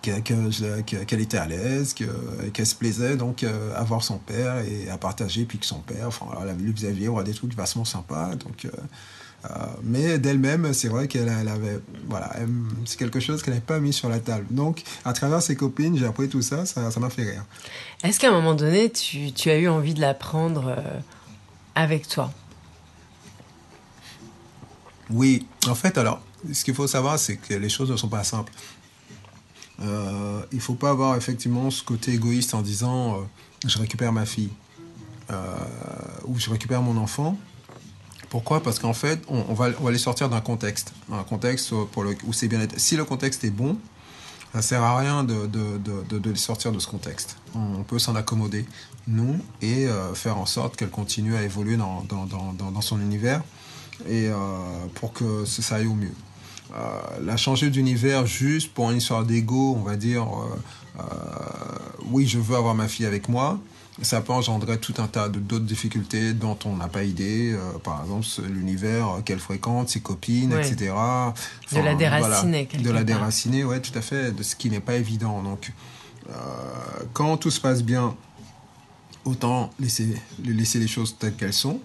qu'elle 0.00 1.20
était 1.20 1.38
à 1.38 1.46
l'aise, 1.46 1.94
que- 1.94 2.48
qu'elle 2.52 2.66
se 2.66 2.74
plaisait 2.74 3.16
donc 3.16 3.42
euh, 3.42 3.74
à 3.76 3.82
voir 3.84 4.02
son 4.02 4.18
père 4.18 4.58
et 4.58 4.88
à 4.90 4.96
partager, 4.98 5.44
puis 5.44 5.58
que 5.58 5.66
son 5.66 5.80
père, 5.80 6.06
enfin, 6.08 6.26
elle 6.42 6.48
a 6.50 6.54
vu 6.54 6.72
Xavier, 6.72 7.08
on 7.08 7.18
a 7.18 7.22
des 7.24 7.34
trucs 7.34 7.54
vachement 7.54 7.84
sympas, 7.84 8.34
donc. 8.36 8.64
euh, 8.64 8.70
euh, 9.44 9.48
mais 9.84 10.18
d'elle-même, 10.18 10.72
c'est 10.72 10.88
vrai 10.88 11.06
qu'elle 11.06 11.28
elle 11.28 11.46
avait, 11.48 11.78
voilà, 12.08 12.34
c'est 12.84 12.98
quelque 12.98 13.20
chose 13.20 13.42
qu'elle 13.42 13.54
n'avait 13.54 13.64
pas 13.66 13.78
mis 13.78 13.92
sur 13.92 14.08
la 14.08 14.18
table. 14.18 14.46
Donc, 14.50 14.82
à 15.04 15.12
travers 15.12 15.40
ses 15.40 15.54
copines, 15.54 15.96
j'ai 15.96 16.06
appris 16.06 16.28
tout 16.28 16.42
ça, 16.42 16.66
ça 16.66 16.90
ça 16.90 16.98
m'a 16.98 17.10
fait 17.10 17.22
rire. 17.22 17.44
Est-ce 18.02 18.18
qu'à 18.18 18.28
un 18.30 18.32
moment 18.32 18.54
donné, 18.54 18.90
tu, 18.90 19.30
tu 19.32 19.50
as 19.50 19.58
eu 19.58 19.68
envie 19.68 19.94
de 19.94 20.00
la 20.00 20.14
prendre 20.14 20.74
euh, 20.76 21.00
avec 21.76 22.08
toi? 22.08 22.32
Oui, 25.10 25.46
en 25.68 25.74
fait, 25.76 25.96
alors, 25.98 26.20
ce 26.52 26.64
qu'il 26.64 26.74
faut 26.74 26.88
savoir, 26.88 27.18
c'est 27.18 27.36
que 27.36 27.54
les 27.54 27.68
choses 27.68 27.90
ne 27.90 27.96
sont 27.96 28.08
pas 28.08 28.24
simples. 28.24 28.52
Euh, 29.82 30.40
il 30.52 30.56
ne 30.56 30.62
faut 30.62 30.74
pas 30.74 30.90
avoir 30.90 31.16
effectivement 31.16 31.70
ce 31.70 31.82
côté 31.82 32.12
égoïste 32.12 32.54
en 32.54 32.62
disant 32.62 33.14
euh, 33.14 33.24
je 33.66 33.78
récupère 33.78 34.12
ma 34.12 34.24
fille 34.24 34.50
euh, 35.30 35.34
ou 36.24 36.38
je 36.38 36.50
récupère 36.50 36.82
mon 36.82 36.96
enfant. 36.96 37.36
Pourquoi? 38.30 38.62
Parce 38.62 38.78
qu'en 38.78 38.94
fait, 38.94 39.22
on, 39.28 39.54
va, 39.54 39.70
les 39.90 39.98
sortir 39.98 40.28
d'un 40.28 40.40
contexte, 40.40 40.92
un 41.12 41.22
contexte 41.22 41.72
où 41.72 42.32
c'est 42.32 42.48
bien. 42.48 42.66
Si 42.76 42.96
le 42.96 43.04
contexte 43.04 43.44
est 43.44 43.50
bon, 43.50 43.78
ça 44.52 44.62
sert 44.62 44.82
à 44.82 44.98
rien 44.98 45.22
de, 45.22 45.46
de, 45.46 45.78
de, 45.78 46.18
de- 46.18 46.30
les 46.30 46.36
sortir 46.36 46.72
de 46.72 46.80
ce 46.80 46.88
contexte. 46.88 47.36
On 47.54 47.84
peut 47.84 48.00
s'en 48.00 48.16
accommoder, 48.16 48.66
nous, 49.06 49.38
et 49.62 49.86
faire 50.14 50.38
en 50.38 50.46
sorte 50.46 50.74
qu'elle 50.74 50.90
continue 50.90 51.36
à 51.36 51.42
évoluer 51.44 51.76
dans, 51.76 52.02
dans, 52.08 52.26
dans, 52.26 52.80
son 52.80 53.00
univers 53.00 53.42
et 54.08 54.28
pour 54.96 55.12
que 55.12 55.44
ça 55.44 55.76
aille 55.76 55.86
au 55.86 55.94
mieux. 55.94 56.12
Euh, 56.74 57.00
la 57.24 57.36
changer 57.36 57.70
d'univers 57.70 58.26
juste 58.26 58.72
pour 58.74 58.90
une 58.90 58.98
histoire 58.98 59.24
d'ego, 59.24 59.76
on 59.78 59.82
va 59.84 59.96
dire, 59.96 60.24
euh, 60.24 61.00
euh, 61.00 61.02
oui, 62.10 62.26
je 62.26 62.38
veux 62.38 62.56
avoir 62.56 62.74
ma 62.74 62.88
fille 62.88 63.06
avec 63.06 63.28
moi, 63.28 63.58
ça 64.02 64.20
peut 64.20 64.32
engendrer 64.32 64.78
tout 64.78 64.94
un 64.98 65.06
tas 65.06 65.28
de- 65.28 65.38
d'autres 65.38 65.64
difficultés 65.64 66.32
dont 66.34 66.58
on 66.64 66.76
n'a 66.76 66.88
pas 66.88 67.04
idée. 67.04 67.52
euh, 67.54 67.78
par 67.82 68.02
exemple, 68.02 68.26
l'univers 68.50 69.20
qu'elle 69.24 69.38
fréquente, 69.38 69.88
ses 69.88 70.00
copines, 70.00 70.52
Ouais. 70.52 70.66
etc. 70.68 70.92
De 71.72 71.80
la 71.80 71.94
déraciner, 71.94 72.64
De 72.64 72.70
quelque 72.70 72.86
la 72.88 72.94
part. 72.96 73.04
déraciner, 73.04 73.64
ouais, 73.64 73.80
tout 73.80 73.96
à 73.96 74.02
fait, 74.02 74.32
de 74.32 74.42
ce 74.42 74.56
qui 74.56 74.68
n'est 74.68 74.80
pas 74.80 74.96
évident. 74.96 75.42
Donc, 75.42 75.72
euh, 76.28 76.32
quand 77.12 77.36
tout 77.36 77.50
se 77.50 77.60
passe 77.60 77.82
bien, 77.82 78.14
autant 79.24 79.70
laisser, 79.80 80.14
laisser 80.44 80.78
les 80.78 80.88
choses 80.88 81.16
telles 81.18 81.34
qu'elles 81.34 81.52
sont. 81.52 81.80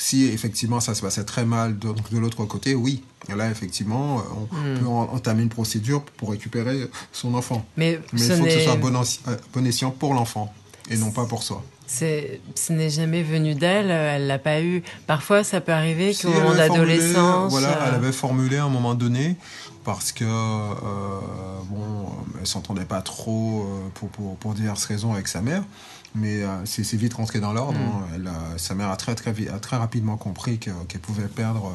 Si 0.00 0.26
effectivement 0.26 0.78
ça 0.78 0.94
se 0.94 1.02
passait 1.02 1.24
très 1.24 1.44
mal 1.44 1.76
de, 1.78 1.88
donc 1.88 2.10
de 2.10 2.18
l'autre 2.18 2.44
côté, 2.44 2.74
oui. 2.76 3.02
Là, 3.36 3.50
effectivement, 3.50 4.22
on 4.52 4.54
Hmm. 4.56 4.78
peut 4.80 4.86
en- 4.86 5.12
entamer 5.12 5.42
une 5.42 5.48
procédure 5.50 6.02
pour 6.02 6.30
récupérer 6.30 6.88
son 7.12 7.34
enfant. 7.34 7.66
Mais, 7.76 7.98
il 8.14 8.18
faut 8.20 8.44
que 8.44 8.50
ce 8.50 8.60
soit 8.60 8.76
bon, 8.76 8.94
euh, 8.94 9.36
bon 9.52 9.66
escient 9.66 9.90
pour 9.90 10.14
l'enfant 10.14 10.54
et 10.88 10.96
non 10.96 11.10
pas 11.10 11.26
pour 11.26 11.42
soi. 11.42 11.62
Ce 11.88 12.72
n'est 12.72 12.90
jamais 12.90 13.22
venu 13.22 13.54
d'elle, 13.54 13.90
elle 13.90 14.26
l'a 14.28 14.38
pas 14.38 14.60
eu. 14.62 14.82
Parfois, 15.06 15.42
ça 15.42 15.60
peut 15.60 15.72
arriver 15.72 16.14
qu'au 16.14 16.28
moment 16.30 16.54
d'adolescence. 16.54 17.50
Voilà, 17.50 17.70
euh, 17.70 17.84
elle 17.88 17.94
avait 17.96 18.12
formulé 18.12 18.56
à 18.58 18.64
un 18.64 18.68
moment 18.68 18.94
donné 18.94 19.36
parce 19.84 20.12
que 20.12 20.24
euh, 20.24 21.60
bon, 21.64 22.06
elle 22.40 22.46
s'entendait 22.46 22.84
pas 22.84 23.02
trop 23.02 23.62
euh, 23.62 23.88
pour, 23.94 24.08
pour, 24.10 24.36
pour 24.36 24.54
diverses 24.54 24.84
raisons 24.84 25.12
avec 25.12 25.28
sa 25.28 25.40
mère. 25.40 25.64
Mais 26.14 26.42
euh, 26.42 26.64
c'est 26.64 26.96
vite 26.96 27.14
rentré 27.14 27.38
dans 27.40 27.52
l'ordre. 27.52 27.78
Mm. 27.78 27.82
hein. 27.82 28.06
Elle 28.14 28.26
a- 28.28 28.58
sa 28.58 28.74
mère 28.74 28.90
a 28.90 28.96
très, 28.96 29.14
très, 29.14 29.30
a 29.48 29.58
très 29.58 29.76
rapidement 29.76 30.16
compris 30.16 30.58
que- 30.58 30.70
qu'elle 30.88 31.00
pouvait 31.00 31.28
perdre 31.28 31.72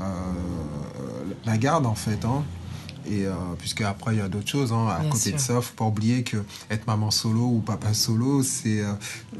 euh, 0.00 0.02
euh, 0.02 1.34
la 1.44 1.56
garde, 1.58 1.86
en 1.86 1.94
fait. 1.94 2.24
Hein. 2.24 2.44
Et 3.06 3.26
euh, 3.26 3.34
puisque 3.58 3.82
après 3.82 4.14
il 4.14 4.18
y 4.18 4.22
a 4.22 4.28
d'autres 4.28 4.48
choses. 4.48 4.72
Hein. 4.72 4.86
À 4.88 5.00
Bien 5.00 5.10
côté 5.10 5.24
sûr. 5.30 5.34
de 5.34 5.38
ça, 5.38 5.60
faut 5.60 5.74
pas 5.74 5.84
oublier 5.84 6.22
que 6.24 6.38
être 6.70 6.86
maman 6.86 7.10
solo 7.10 7.42
ou 7.42 7.60
papa 7.60 7.92
solo, 7.92 8.42
c'est 8.42 8.80
euh, 8.80 8.92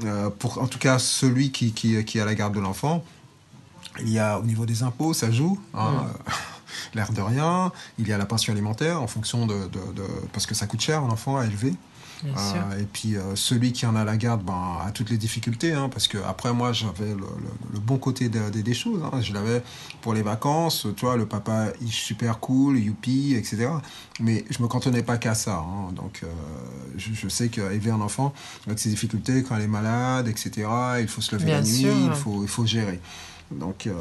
euh, 0.04 0.28
pour 0.30 0.60
en 0.60 0.66
tout 0.66 0.78
cas 0.78 0.98
celui 0.98 1.50
qui, 1.50 1.72
qui, 1.72 2.04
qui 2.04 2.20
a 2.20 2.26
la 2.26 2.34
garde 2.34 2.54
de 2.54 2.60
l'enfant. 2.60 3.02
Il 4.00 4.10
y 4.10 4.18
a 4.18 4.38
au 4.38 4.42
niveau 4.42 4.66
des 4.66 4.82
impôts, 4.82 5.14
ça 5.14 5.30
joue. 5.30 5.58
Hein, 5.72 5.92
Mm. 5.92 5.96
euh, 5.96 6.32
L'air 6.94 7.12
de 7.12 7.20
rien. 7.22 7.72
Il 7.98 8.06
y 8.08 8.12
a 8.12 8.18
la 8.18 8.26
pension 8.26 8.52
alimentaire 8.52 9.00
en 9.00 9.06
fonction 9.06 9.46
de, 9.46 9.54
de- 9.68 9.92
de- 9.94 10.06
parce 10.32 10.44
que 10.44 10.54
ça 10.54 10.66
coûte 10.66 10.80
cher 10.80 11.02
un 11.02 11.08
enfant 11.08 11.36
à 11.38 11.46
élever. 11.46 11.72
Euh, 12.24 12.80
et 12.80 12.84
puis 12.84 13.16
euh, 13.16 13.34
celui 13.36 13.72
qui 13.72 13.84
en 13.86 13.96
a 13.96 14.04
la 14.04 14.16
garde 14.16 14.42
ben, 14.44 14.78
a 14.86 14.90
toutes 14.92 15.10
les 15.10 15.18
difficultés, 15.18 15.72
hein, 15.72 15.88
parce 15.92 16.08
que 16.08 16.16
après 16.18 16.52
moi 16.54 16.72
j'avais 16.72 17.10
le, 17.10 17.16
le- 17.16 17.72
le 17.74 17.78
bon 17.78 17.98
côté 17.98 18.28
de- 18.28 18.50
de- 18.50 18.60
des 18.62 18.74
choses. 18.74 19.02
hein. 19.04 19.20
Je 19.20 19.32
l'avais 19.34 19.62
pour 20.00 20.14
les 20.14 20.22
vacances, 20.22 20.86
tu 20.96 21.04
vois, 21.04 21.16
le 21.16 21.26
papa 21.26 21.68
il 21.82 21.88
est 21.88 21.92
super 21.92 22.38
cool, 22.40 22.78
youpi, 22.78 23.34
etc. 23.34 23.68
Mais 24.20 24.44
je 24.50 24.62
me 24.62 24.68
cantonnais 24.68 25.02
pas 25.02 25.18
qu'à 25.18 25.34
ça. 25.34 25.56
hein. 25.58 25.92
Donc 25.92 26.20
euh, 26.22 26.26
je, 26.96 27.12
je 27.12 27.28
sais 27.28 27.48
qu'élever 27.48 27.90
un 27.90 28.00
enfant 28.00 28.32
avec 28.66 28.78
ses 28.78 28.88
difficultés, 28.88 29.42
quand 29.42 29.56
elle 29.56 29.62
est 29.62 29.66
malade, 29.66 30.28
etc. 30.28 30.66
Il 31.00 31.08
faut 31.08 31.20
se 31.20 31.34
lever 31.34 31.46
Bien 31.46 31.56
la 31.56 31.62
nuit, 31.62 31.80
sûr. 31.80 31.90
il 32.06 32.12
faut, 32.14 32.42
il 32.42 32.48
faut 32.48 32.64
gérer. 32.66 33.00
Donc, 33.50 33.86
euh, 33.86 33.94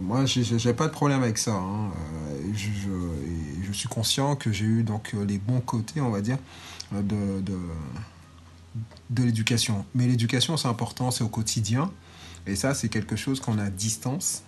moi, 0.00 0.24
j'ai 0.26 0.74
pas 0.74 0.86
de 0.86 0.92
problème 0.92 1.22
avec 1.22 1.38
ça. 1.38 1.52
hein. 1.52 1.90
Euh, 1.96 2.52
je, 2.54 3.72
suis 3.72 3.88
conscient 3.88 4.36
que 4.36 4.52
j'ai 4.52 4.66
eu 4.66 4.82
donc 4.82 5.12
euh, 5.14 5.24
les 5.24 5.38
bons 5.38 5.60
côtés, 5.60 6.00
on 6.02 6.10
va 6.10 6.20
dire, 6.20 6.38
de, 6.92 7.42
l'éducation. 9.16 9.86
Mais 9.94 10.06
l'éducation, 10.06 10.56
c'est 10.56 10.68
important, 10.68 11.10
c'est 11.10 11.24
au 11.24 11.28
quotidien. 11.28 11.90
Et 12.46 12.54
ça, 12.54 12.74
c'est 12.74 12.88
quelque 12.88 13.16
chose 13.16 13.40
qu'on 13.40 13.58
a 13.58 13.64
à 13.64 13.70
distance. 13.70 14.42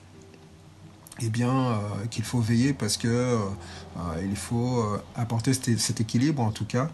Eh 1.20 1.31
bien, 1.31 1.81
qu'il 2.11 2.24
faut 2.24 2.40
veiller 2.40 2.72
parce 2.72 2.96
que 2.96 3.38
il 4.20 4.37
faut 4.37 4.85
apporter 5.14 5.55
cet, 5.55 6.00
équilibre, 6.00 6.42
en 6.42 6.50
tout 6.50 6.64
cas, 6.64 6.90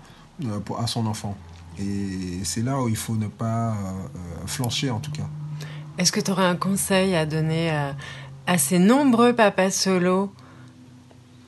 à 0.78 0.87
son 0.87 1.06
enfant. 1.06 1.37
Et 1.78 2.44
c'est 2.44 2.62
là 2.62 2.80
où 2.80 2.88
il 2.88 2.96
faut 2.96 3.16
ne 3.16 3.28
pas 3.28 3.74
flancher, 4.46 4.90
en 4.90 5.00
tout 5.00 5.11
cas. 5.11 5.26
Est-ce 6.00 6.12
que 6.12 6.20
tu 6.20 6.30
aurais 6.30 6.46
un 6.46 6.56
conseil 6.56 7.14
à 7.14 7.26
donner 7.26 7.68
à, 7.68 7.94
à 8.46 8.56
ces 8.56 8.78
nombreux 8.78 9.34
papas 9.34 9.70
solos 9.70 10.32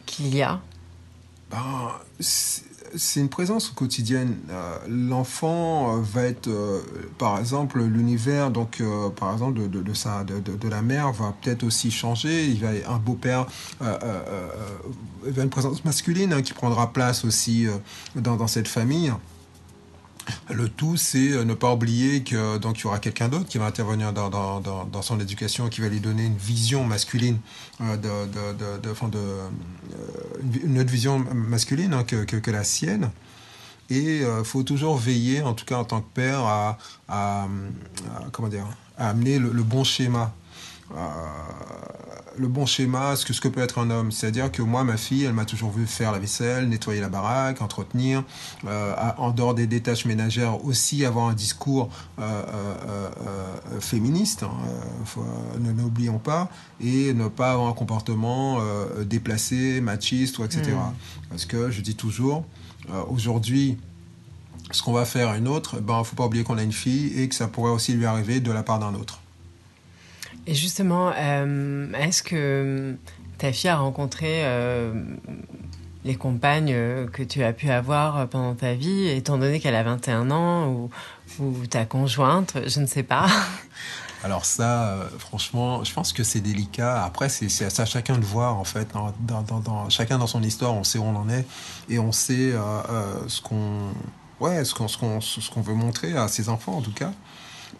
qu'il 0.04 0.34
y 0.36 0.42
a? 0.42 0.60
Ben, 1.50 1.92
c'est 2.20 3.20
une 3.20 3.30
présence 3.30 3.70
quotidienne. 3.70 4.36
Euh, 4.50 4.76
L'enfant 4.88 5.96
euh, 5.96 6.02
va 6.02 6.24
être, 6.24 6.48
euh, 6.48 6.82
par 7.16 7.38
exemple, 7.38 7.82
l'univers, 7.82 8.50
donc 8.50 8.82
euh, 8.82 9.08
par 9.08 9.32
exemple 9.32 9.58
de, 9.58 9.66
de, 9.68 9.80
de 9.82 10.68
la 10.68 10.82
mère 10.82 11.12
va 11.12 11.34
peut-être 11.40 11.62
aussi 11.62 11.90
changer. 11.90 12.44
Il 12.44 12.60
va 12.60 12.68
un 12.86 12.98
beau-père, 12.98 13.46
euh, 13.80 13.98
euh, 14.02 14.22
euh, 14.28 14.48
il 15.28 15.32
va 15.32 15.44
une 15.44 15.48
présence 15.48 15.82
masculine 15.86 16.34
hein, 16.34 16.42
qui 16.42 16.52
prendra 16.52 16.92
place 16.92 17.24
aussi 17.24 17.66
euh, 17.66 17.78
dans 18.16 18.46
cette 18.48 18.68
famille. 18.68 19.10
Le 20.50 20.68
tout, 20.68 20.96
c'est 20.96 21.32
euh, 21.32 21.44
ne 21.44 21.54
pas 21.54 21.72
oublier 21.72 22.22
que 22.22 22.58
donc 22.58 22.78
il 22.78 22.82
y 22.82 22.86
aura 22.86 22.98
quelqu'un 22.98 23.28
d'autre 23.28 23.46
qui 23.46 23.58
va 23.58 23.66
intervenir 23.66 24.12
dans, 24.12 24.28
dans, 24.28 24.60
dans, 24.60 25.02
son 25.02 25.18
éducation, 25.20 25.68
qui 25.68 25.80
va 25.80 25.88
lui 25.88 26.00
donner 26.00 26.26
une 26.26 26.36
vision 26.36 26.84
masculine, 26.84 27.38
euh, 27.80 27.96
de, 27.96 28.08
de, 28.30 28.78
de, 28.78 29.08
de, 29.10 29.16
euh, 29.16 29.48
une, 30.64 30.78
autre 30.78 30.90
vision 30.90 31.18
masculine 31.18 31.94
hein, 31.94 32.04
que, 32.04 32.24
que, 32.24 32.50
la 32.50 32.64
sienne. 32.64 33.10
Et 33.90 34.20
il 34.20 34.44
faut 34.44 34.62
toujours 34.62 34.96
veiller, 34.96 35.42
en 35.42 35.52
tout 35.52 35.66
cas 35.66 35.76
en 35.76 35.84
tant 35.84 36.00
que 36.00 36.08
père, 36.14 36.40
à, 36.40 36.78
à, 37.08 37.46
comment 38.30 38.48
dire, 38.48 38.64
à 38.96 39.10
amener 39.10 39.38
le 39.38 39.62
bon 39.62 39.84
schéma. 39.84 40.32
Euh, 40.96 40.98
le 42.38 42.48
bon 42.48 42.64
schéma, 42.64 43.14
ce 43.14 43.26
que, 43.26 43.34
ce 43.34 43.42
que 43.42 43.48
peut 43.48 43.60
être 43.60 43.78
un 43.78 43.90
homme. 43.90 44.10
C'est-à-dire 44.10 44.50
que 44.50 44.62
moi, 44.62 44.84
ma 44.84 44.96
fille, 44.96 45.24
elle 45.24 45.34
m'a 45.34 45.44
toujours 45.44 45.70
vu 45.70 45.86
faire 45.86 46.12
la 46.12 46.18
vaisselle, 46.18 46.66
nettoyer 46.66 46.98
la 47.00 47.10
baraque, 47.10 47.60
entretenir, 47.60 48.24
euh, 48.66 48.94
à- 48.96 49.20
en 49.20 49.32
dehors 49.32 49.54
des, 49.54 49.66
des 49.66 49.82
tâches 49.82 50.06
ménagères, 50.06 50.64
aussi 50.64 51.04
avoir 51.04 51.28
un 51.28 51.34
discours 51.34 51.90
euh, 52.18 52.22
euh, 52.22 52.74
euh, 52.88 53.10
euh, 53.76 53.80
féministe, 53.80 54.44
hein, 54.44 54.50
faut- 55.04 55.26
ne 55.60 55.72
n'oublions 55.72 56.18
pas, 56.18 56.48
et 56.80 57.12
ne 57.12 57.28
pas 57.28 57.52
avoir 57.52 57.68
un 57.68 57.74
comportement 57.74 58.60
euh, 58.62 59.04
déplacé, 59.04 59.82
machiste, 59.82 60.38
ou 60.38 60.44
etc. 60.44 60.62
Mm. 60.72 60.94
Parce 61.28 61.44
que 61.44 61.70
je 61.70 61.82
dis 61.82 61.96
toujours, 61.96 62.46
euh, 62.90 63.02
aujourd'hui, 63.10 63.76
ce 64.70 64.82
qu'on 64.82 64.94
va 64.94 65.04
faire 65.04 65.28
à 65.28 65.36
une 65.36 65.48
autre, 65.48 65.80
ben, 65.80 66.02
faut 66.02 66.16
pas 66.16 66.24
oublier 66.24 66.44
qu'on 66.44 66.56
a 66.56 66.62
une 66.62 66.72
fille 66.72 67.12
et 67.20 67.28
que 67.28 67.34
ça 67.34 67.46
pourrait 67.46 67.72
aussi 67.72 67.92
lui 67.92 68.06
arriver 68.06 68.40
de 68.40 68.50
la 68.50 68.62
part 68.62 68.78
d'un 68.78 68.94
autre. 68.94 69.20
Et 70.46 70.54
justement, 70.54 71.12
euh, 71.16 71.92
est-ce 71.94 72.22
que 72.22 72.96
ta 73.38 73.52
fille 73.52 73.70
a 73.70 73.76
rencontré 73.76 74.44
euh, 74.44 74.92
les 76.04 76.16
compagnes 76.16 76.72
euh, 76.72 77.06
que 77.06 77.22
tu 77.22 77.42
as 77.44 77.52
pu 77.52 77.70
avoir 77.70 78.28
pendant 78.28 78.54
ta 78.54 78.74
vie, 78.74 79.08
étant 79.08 79.38
donné 79.38 79.60
qu'elle 79.60 79.76
a 79.76 79.82
21 79.82 80.30
ans, 80.30 80.88
ou, 81.38 81.66
ta 81.70 81.86
conjointe, 81.86 82.56
je 82.66 82.80
ne 82.80 82.86
sais 82.86 83.02
pas 83.02 83.26
Alors 84.24 84.44
ça, 84.44 84.84
euh, 84.84 85.08
franchement, 85.18 85.82
je 85.82 85.92
pense 85.92 86.12
que 86.12 86.22
c'est 86.22 86.40
délicat. 86.40 87.04
Après, 87.04 87.28
c'est 87.28 87.80
à 87.80 87.84
chacun 87.84 88.18
de 88.18 88.24
voir, 88.24 88.56
en 88.56 88.64
fait. 88.64 88.88
Dans, 88.92 89.88
chacun 89.88 90.18
dans 90.18 90.28
son 90.28 90.42
histoire, 90.42 90.74
on 90.74 90.84
sait 90.84 90.98
où 90.98 91.04
on 91.04 91.16
en 91.16 91.28
est. 91.28 91.44
Et 91.88 91.98
on 91.98 92.12
sait 92.12 92.52
euh, 92.52 92.60
euh, 92.60 93.14
ce 93.26 93.40
qu'on 93.40 93.90
ouais, 94.38 94.64
ce 94.64 94.74
qu'on 94.74 95.60
veut 95.60 95.74
montrer 95.74 96.16
à 96.16 96.28
ses 96.28 96.48
enfants, 96.48 96.76
en 96.76 96.82
tout 96.82 96.92
cas. 96.92 97.12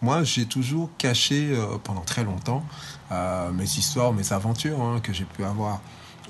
Moi, 0.03 0.23
j'ai 0.23 0.45
toujours 0.45 0.89
caché 0.97 1.51
euh, 1.53 1.77
pendant 1.81 2.01
très 2.01 2.25
longtemps 2.25 2.63
euh, 3.11 3.51
mes 3.53 3.63
histoires, 3.63 4.11
mes 4.11 4.33
aventures 4.33 4.81
hein, 4.81 4.99
que 5.01 5.13
j'ai 5.13 5.23
pu 5.23 5.45
avoir. 5.45 5.79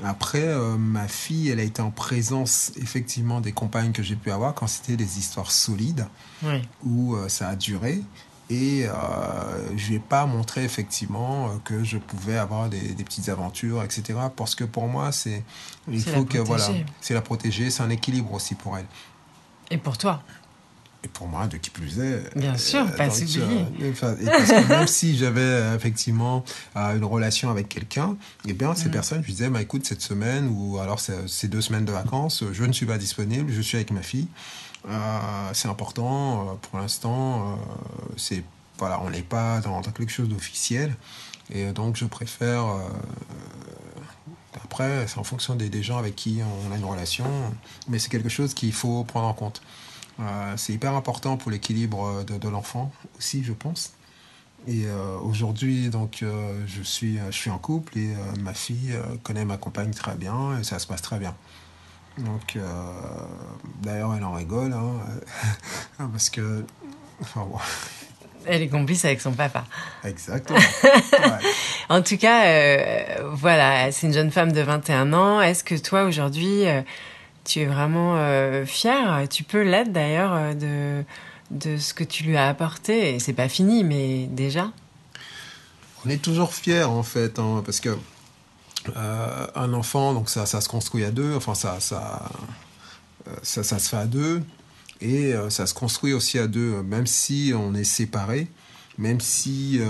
Après, 0.03 0.43
euh, 0.43 0.77
ma 0.77 1.07
fille, 1.07 1.49
elle 1.49 1.59
a 1.59 1.63
été 1.63 1.81
en 1.81 1.89
présence 1.89 2.71
effectivement 2.77 3.41
des 3.41 3.51
compagnes 3.51 3.91
que 3.91 4.03
j'ai 4.03 4.15
pu 4.15 4.29
avoir 4.29 4.53
quand 4.53 4.67
c'était 4.67 4.95
des 4.95 5.17
histoires 5.17 5.49
solides 5.51 6.05
Oui. 6.43 6.61
où 6.85 7.17
ça 7.27 7.49
a 7.49 7.55
duré. 7.55 8.01
Et 8.51 8.85
je 9.75 9.93
vais 9.93 9.99
pas 9.99 10.27
montrer 10.27 10.63
effectivement 10.63 11.49
que 11.63 11.83
je 11.83 11.97
pouvais 11.97 12.37
avoir 12.37 12.69
des, 12.69 12.79
des 12.93 13.03
petites 13.03 13.29
aventures, 13.29 13.81
etc. 13.83 14.19
Parce 14.35 14.53
que 14.53 14.65
pour 14.65 14.87
moi, 14.87 15.11
c'est 15.11 15.43
il 15.87 15.99
faut 16.03 16.11
la 16.19 16.23
que 16.25 16.37
voilà, 16.37 16.63
protéger. 16.65 16.85
c'est 17.01 17.13
la 17.15 17.21
protéger, 17.21 17.69
c'est 17.71 17.81
un 17.81 17.89
équilibre 17.89 18.31
aussi 18.33 18.53
pour 18.53 18.77
elle. 18.77 18.85
Et 19.71 19.77
pour 19.77 19.97
toi 19.97 20.21
pour 21.13 21.27
moi, 21.27 21.47
de 21.47 21.57
qui 21.57 21.69
plus 21.69 21.99
est. 21.99 22.35
Bien 22.35 22.57
sûr, 22.57 22.85
pas 22.95 23.07
euh, 24.03 24.15
et 24.19 24.25
parce 24.25 24.51
que 24.51 24.67
même 24.69 24.87
si 24.99 25.17
j'avais 25.17 25.41
euh, 25.41 25.75
effectivement 25.75 26.43
euh, 26.75 26.97
une 26.97 27.05
relation 27.05 27.49
avec 27.49 27.69
quelqu'un, 27.69 28.15
eh 28.47 28.53
bien, 28.53 28.73
ces 28.75 28.89
Mm. 28.89 28.91
personnes, 28.91 29.21
je 29.23 29.31
disais, 29.31 29.49
bah, 29.49 29.61
écoute, 29.61 29.85
cette 29.85 30.01
semaine 30.01 30.47
ou 30.51 30.77
alors 30.79 30.99
ces 30.99 31.47
deux 31.47 31.61
semaines 31.61 31.85
de 31.85 31.91
vacances, 31.91 32.43
je 32.51 32.63
ne 32.63 32.73
suis 32.73 32.85
pas 32.85 32.97
disponible, 32.97 33.51
je 33.51 33.61
suis 33.61 33.77
avec 33.77 33.91
ma 33.91 34.01
fille. 34.01 34.27
Euh, 34.89 35.19
c'est 35.53 35.67
important. 35.69 36.49
euh, 36.49 36.53
pour 36.61 36.79
l'instant, 36.79 37.53
euh, 37.53 37.55
c'est 38.17 38.43
voilà, 38.79 38.99
on 39.01 39.09
n'est 39.11 39.21
pas 39.21 39.59
dans, 39.61 39.79
dans 39.81 39.91
quelque 39.91 40.11
chose 40.11 40.27
d'officiel. 40.27 40.95
Et 41.53 41.71
donc, 41.73 41.95
je 41.95 42.05
préfère. 42.05 42.65
euh, 42.65 42.79
après, 44.63 45.05
c'est 45.07 45.17
en 45.17 45.23
fonction 45.23 45.55
des, 45.55 45.69
des 45.69 45.83
gens 45.83 45.97
avec 45.97 46.15
qui 46.15 46.39
on 46.67 46.71
a 46.73 46.77
une 46.77 46.85
relation, 46.85 47.25
mais 47.87 47.99
c'est 47.99 48.09
quelque 48.09 48.29
chose 48.29 48.53
qu'il 48.53 48.73
faut 48.73 49.03
prendre 49.03 49.27
en 49.27 49.33
compte. 49.33 49.61
Euh, 50.19 50.53
c'est 50.57 50.73
hyper 50.73 50.93
important 50.93 51.37
pour 51.37 51.49
l'équilibre 51.51 52.23
de, 52.23 52.37
de 52.37 52.49
l'enfant 52.49 52.91
aussi, 53.17 53.43
je 53.43 53.53
pense. 53.53 53.93
Et 54.67 54.85
euh, 54.85 55.17
aujourd'hui, 55.17 55.89
donc, 55.89 56.19
euh, 56.23 56.53
je 56.67 56.81
suis, 56.83 57.17
je 57.25 57.35
suis 57.35 57.49
en 57.49 57.57
couple 57.57 57.97
et 57.97 58.11
euh, 58.13 58.41
ma 58.41 58.53
fille 58.53 58.93
euh, 58.93 59.01
connaît 59.23 59.43
ma 59.43 59.57
compagne 59.57 59.91
très 59.91 60.15
bien 60.15 60.57
et 60.59 60.63
ça 60.63 60.79
se 60.79 60.87
passe 60.87 61.01
très 61.01 61.19
bien. 61.19 61.35
Donc, 62.17 62.55
euh, 62.55 62.61
d'ailleurs, 63.81 64.13
elle 64.15 64.23
en 64.23 64.33
rigole, 64.33 64.71
hein, 64.71 64.93
parce 66.11 66.29
que, 66.29 66.63
enfin 67.21 67.41
bon, 67.41 67.57
Elle 68.45 68.61
est 68.61 68.69
complice 68.69 69.03
avec 69.03 69.19
son 69.19 69.33
papa. 69.33 69.65
exactement. 70.03 70.59
Ouais. 70.59 71.49
En 71.89 72.01
tout 72.01 72.17
cas, 72.17 72.45
euh, 72.45 73.03
voilà, 73.33 73.91
c'est 73.91 74.07
une 74.07 74.13
jeune 74.13 74.31
femme 74.31 74.53
de 74.53 74.61
21 74.61 75.11
ans. 75.13 75.41
Est-ce 75.41 75.63
que 75.65 75.75
toi, 75.75 76.05
aujourd'hui, 76.05 76.65
euh, 76.65 76.81
tu 77.43 77.59
es 77.59 77.65
vraiment 77.65 78.15
euh, 78.17 78.65
fière 78.65 79.27
Tu 79.29 79.43
peux 79.43 79.63
l'être 79.63 79.91
d'ailleurs 79.91 80.33
euh, 80.33 80.53
de, 80.53 81.03
de 81.51 81.77
ce 81.77 81.93
que 81.93 82.03
tu 82.03 82.23
lui 82.23 82.37
as 82.37 82.47
apporté. 82.47 83.15
Et 83.15 83.19
c'est 83.19 83.33
pas 83.33 83.49
fini, 83.49 83.83
mais 83.83 84.27
déjà. 84.27 84.71
On 86.05 86.09
est 86.09 86.21
toujours 86.21 86.53
fiers 86.53 86.83
en 86.83 87.03
fait, 87.03 87.39
hein, 87.39 87.61
parce 87.65 87.79
que 87.79 87.97
euh, 88.97 89.47
un 89.55 89.73
enfant, 89.73 90.13
donc 90.13 90.29
ça, 90.29 90.45
ça 90.45 90.59
se 90.59 90.67
construit 90.67 91.05
à 91.05 91.11
deux, 91.11 91.35
enfin 91.35 91.55
ça, 91.55 91.79
ça, 91.79 92.29
euh, 93.27 93.31
ça, 93.41 93.63
ça 93.63 93.79
se 93.79 93.89
fait 93.89 93.97
à 93.97 94.05
deux. 94.05 94.41
Et 95.01 95.33
ça 95.49 95.65
se 95.65 95.73
construit 95.73 96.13
aussi 96.13 96.39
à 96.39 96.47
deux, 96.47 96.81
même 96.81 97.07
si 97.07 97.51
on 97.53 97.75
est 97.75 97.83
séparés, 97.83 98.47
même 98.97 99.19
si 99.19 99.81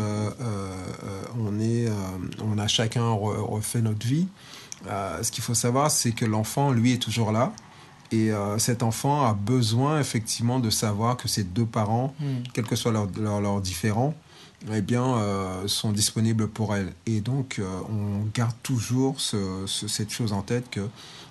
on, 1.38 1.60
est, 1.60 1.88
on 2.42 2.58
a 2.58 2.68
chacun 2.68 3.12
refait 3.12 3.82
notre 3.82 4.08
vie. 4.08 4.28
Ce 4.86 5.32
qu'il 5.32 5.44
faut 5.44 5.54
savoir, 5.54 5.92
c'est 5.92 6.12
que 6.12 6.26
l'enfant, 6.26 6.72
lui, 6.72 6.94
est 6.94 7.02
toujours 7.02 7.32
là. 7.32 7.54
Et 8.12 8.32
cet 8.58 8.84
enfant 8.84 9.26
a 9.26 9.34
besoin 9.34 10.00
effectivement 10.00 10.60
de 10.60 10.70
savoir 10.70 11.18
que 11.18 11.28
ses 11.28 11.44
deux 11.44 11.66
parents, 11.66 12.14
mm. 12.20 12.26
quels 12.54 12.66
que 12.66 12.76
soient 12.76 12.92
leurs 12.92 13.08
leur, 13.18 13.42
leur 13.42 13.60
différents, 13.60 14.14
eh 14.72 14.82
bien, 14.82 15.18
sont 15.66 15.92
disponibles 15.92 16.48
pour 16.48 16.76
elle. 16.76 16.94
Et 17.08 17.22
donc, 17.22 17.60
on 17.90 18.28
garde 18.34 18.56
toujours 18.62 19.20
ce, 19.20 19.66
cette 19.68 20.12
chose 20.12 20.32
en 20.32 20.42
tête 20.44 20.70
que, 20.70 20.88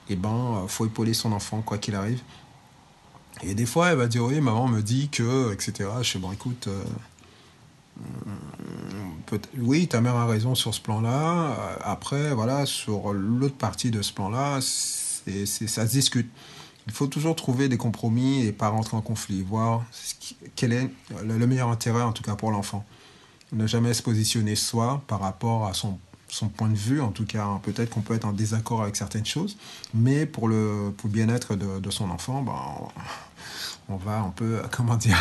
eh 0.09 0.17
ben, 0.17 0.65
faut 0.67 0.87
épauler 0.87 1.15
son 1.15 1.33
enfant 1.33 1.63
quoi 1.63 1.79
qu'il 1.79 1.95
arrive. 1.95 2.21
Et 3.43 3.55
des 3.55 3.67
fois, 3.67 3.91
elle 3.91 3.99
va 3.99 4.07
dire 4.07 4.25
oui, 4.25 4.41
maman 4.41 4.69
me 4.69 4.83
dit 4.83 5.09
que, 5.09 5.53
etc. 5.53 5.89
Je 6.03 6.13
sais, 6.13 6.19
bon, 6.19 6.33
écoute, 6.33 6.69
euh, 6.69 6.83
oui, 9.59 9.89
ta 9.89 10.01
mère 10.01 10.17
a 10.17 10.27
raison 10.27 10.55
sur 10.55 10.75
ce 10.75 10.81
plan-là. 10.81 11.79
Après, 11.83 12.35
voilà, 12.35 12.67
sur 12.67 13.13
l'autre 13.13 13.57
partie 13.57 13.91
de 13.91 14.03
ce 14.03 14.13
plan-là, 14.13 14.61
c'est, 14.61 15.47
ça 15.47 15.87
se 15.87 15.93
discute. 15.93 16.31
Il 16.87 16.93
faut 16.93 17.07
toujours 17.07 17.37
trouver 17.37 17.69
des 17.69 17.77
compromis 17.77 18.45
et 18.45 18.53
pas 18.53 18.69
rentrer 18.69 18.97
en 18.97 19.03
conflit, 19.03 19.43
voir 19.43 19.85
quel 20.57 20.73
est 20.73 20.91
le 21.25 21.47
meilleur 21.47 21.69
intérêt, 21.69 22.03
en 22.03 22.13
tout 22.13 22.23
cas 22.25 22.35
pour 22.35 22.51
l'enfant. 22.51 22.85
Ne 23.53 23.67
jamais 23.67 23.95
se 23.95 24.03
positionner 24.03 24.57
soi 24.57 25.03
par 25.07 25.21
rapport 25.21 25.67
à 25.67 25.75
son 25.75 25.99
son 26.33 26.49
point 26.49 26.71
de 26.71 26.77
vue, 26.77 27.03
en 27.03 27.11
tout 27.11 27.27
cas, 27.27 27.45
hein, 27.45 27.61
peut-être 27.63 27.91
qu'on 27.91 28.01
peut 28.01 28.15
être 28.15 28.25
en 28.25 28.33
désaccord 28.33 28.81
avec 28.81 28.97
certaines 28.97 29.27
choses, 29.27 29.59
mais 29.93 30.25
pour 30.25 30.49
le, 30.49 30.91
pour 30.97 31.09
le 31.09 31.13
bien-être 31.13 31.57
de, 31.57 31.79
de, 31.79 31.91
son 31.91 32.09
enfant, 32.09 32.41
ben, 32.41 32.55
on 33.91 33.97
va 33.97 34.21
un 34.21 34.31
peu, 34.31 34.63
comment 34.71 34.97
dire, 34.97 35.19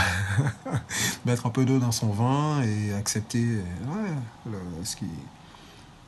mettre 1.26 1.46
un 1.46 1.50
peu 1.50 1.66
d'eau 1.66 1.80
dans 1.80 1.92
son 1.92 2.12
vin 2.12 2.64
et 2.64 2.94
accepter 2.94 3.46
ce, 4.86 4.96
qui, 4.96 5.06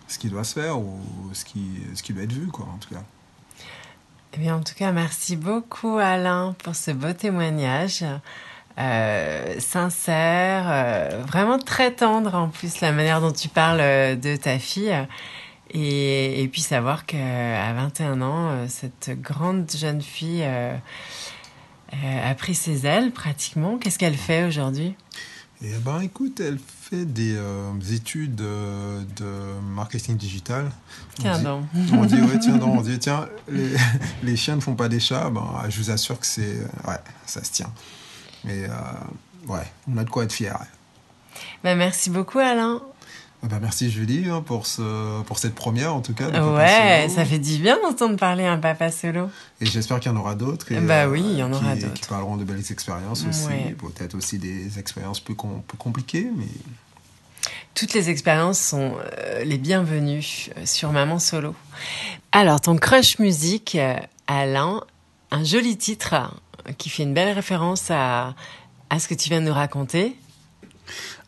ce 0.07 0.17
qui 0.17 0.29
doit 0.29 0.45
se 0.45 0.53
faire 0.53 0.79
ou 0.79 1.01
ce 1.33 1.43
qui, 1.43 1.65
ce 1.95 2.01
qui 2.01 2.13
doit 2.13 2.23
être 2.23 2.31
vu, 2.31 2.47
quoi, 2.47 2.65
en 2.73 2.77
tout 2.77 2.93
cas. 2.93 3.03
Eh 4.35 4.37
bien, 4.37 4.55
en 4.55 4.63
tout 4.63 4.73
cas, 4.73 4.93
merci 4.93 5.35
beaucoup, 5.35 5.97
Alain, 5.97 6.55
pour 6.63 6.75
ce 6.75 6.91
beau 6.91 7.11
témoignage. 7.11 8.05
Euh, 8.79 9.59
sincère, 9.59 10.63
euh, 10.67 11.21
vraiment 11.27 11.59
très 11.59 11.91
tendre 11.91 12.33
en 12.33 12.49
plus 12.49 12.81
la 12.81 12.91
manière 12.91 13.21
dont 13.21 13.31
tu 13.31 13.47
parles 13.47 13.81
euh, 13.81 14.15
de 14.15 14.35
ta 14.35 14.57
fille. 14.59 14.95
Et, 15.69 16.41
et 16.43 16.47
puis 16.47 16.61
savoir 16.61 17.05
qu'à 17.05 17.73
21 17.73 18.21
ans, 18.21 18.67
cette 18.67 19.09
grande 19.19 19.71
jeune 19.71 20.01
fille 20.01 20.45
euh, 22.03 22.31
a 22.31 22.33
pris 22.35 22.55
ses 22.55 22.85
ailes 22.85 23.11
pratiquement. 23.11 23.77
Qu'est-ce 23.77 23.99
qu'elle 23.99 24.15
fait 24.15 24.45
aujourd'hui? 24.45 24.95
Eh 25.61 25.77
ben, 25.85 26.01
écoute, 26.01 26.39
elle 26.39 26.57
fait 26.59 27.05
des 27.05 27.35
euh, 27.35 27.71
études 27.91 28.35
de, 28.35 29.59
marketing 29.73 30.17
digital. 30.17 30.71
Tiens 31.19 31.39
donc. 31.39 31.65
On 31.93 32.05
dit, 32.05 32.15
ouais, 32.15 32.39
tiens 32.39 32.59
on 32.61 32.81
dit, 32.81 32.99
tiens, 32.99 33.29
les, 34.23 34.35
chiens 34.35 34.55
ne 34.55 34.61
font 34.61 34.75
pas 34.75 34.89
des 34.89 34.99
chats. 34.99 35.29
Ben, 35.29 35.63
je 35.69 35.77
vous 35.77 35.91
assure 35.91 36.19
que 36.19 36.25
c'est, 36.25 36.59
ouais, 36.87 36.99
ça 37.25 37.43
se 37.43 37.51
tient. 37.51 37.71
Mais 38.43 38.65
euh, 38.65 39.47
ouais, 39.47 39.71
on 39.91 39.97
a 39.97 40.03
de 40.03 40.09
quoi 40.09 40.23
être 40.23 40.33
fiers. 40.33 40.51
Ben, 41.63 41.77
merci 41.77 42.09
beaucoup, 42.09 42.39
Alain. 42.39 42.81
Ah 43.43 43.47
bah, 43.49 43.57
merci 43.61 43.91
Julie 43.91 44.29
hein, 44.29 44.41
pour, 44.41 44.65
ce, 44.65 45.21
pour 45.23 45.37
cette 45.37 45.53
première 45.53 45.93
en 45.93 45.99
tout 45.99 46.13
cas. 46.13 46.29
ouais, 46.29 47.09
ça 47.09 47.25
fait 47.25 47.39
du 47.39 47.57
bien 47.57 47.77
d'entendre 47.81 48.15
parler 48.15 48.45
un 48.45 48.57
papa 48.57 48.89
solo. 48.89 49.29
Et 49.59 49.65
j'espère 49.65 49.99
qu'il 49.99 50.09
y 50.09 50.15
en 50.15 50.17
aura 50.17 50.35
d'autres. 50.35 50.67
Bah 50.79 51.09
oui, 51.09 51.21
il 51.21 51.37
y 51.37 51.43
en 51.43 51.51
euh, 51.51 51.57
aura 51.57 51.75
d'autres. 51.75 51.93
Qui 51.93 52.07
parleront 52.07 52.37
de 52.37 52.45
belles 52.45 52.71
expériences 52.71 53.25
aussi. 53.27 53.73
Peut-être 53.77 54.15
aussi 54.15 54.37
des 54.37 54.79
expériences 54.79 55.19
plus, 55.19 55.35
compliquées, 55.35 56.29
mais... 56.37 56.47
Toutes 57.75 57.93
les 57.93 58.09
expériences 58.09 58.59
sont 58.59 58.93
euh, 59.17 59.43
les 59.43 59.57
bienvenues 59.57 60.49
euh, 60.55 60.65
sur 60.65 60.93
Maman 60.93 61.19
Solo. 61.19 61.53
Alors, 62.31 62.61
ton 62.61 62.77
crush 62.77 63.19
musique, 63.19 63.77
Alain, 64.27 64.81
un 65.31 65.43
joli 65.43 65.75
titre 65.75 66.13
qui 66.77 66.89
fait 66.89 67.03
une 67.03 67.13
belle 67.13 67.33
référence 67.33 67.89
à, 67.89 68.35
ce 68.97 69.07
que 69.07 69.15
tu 69.15 69.29
viens 69.29 69.41
de 69.41 69.47
nous 69.47 69.53
raconter. 69.53 70.15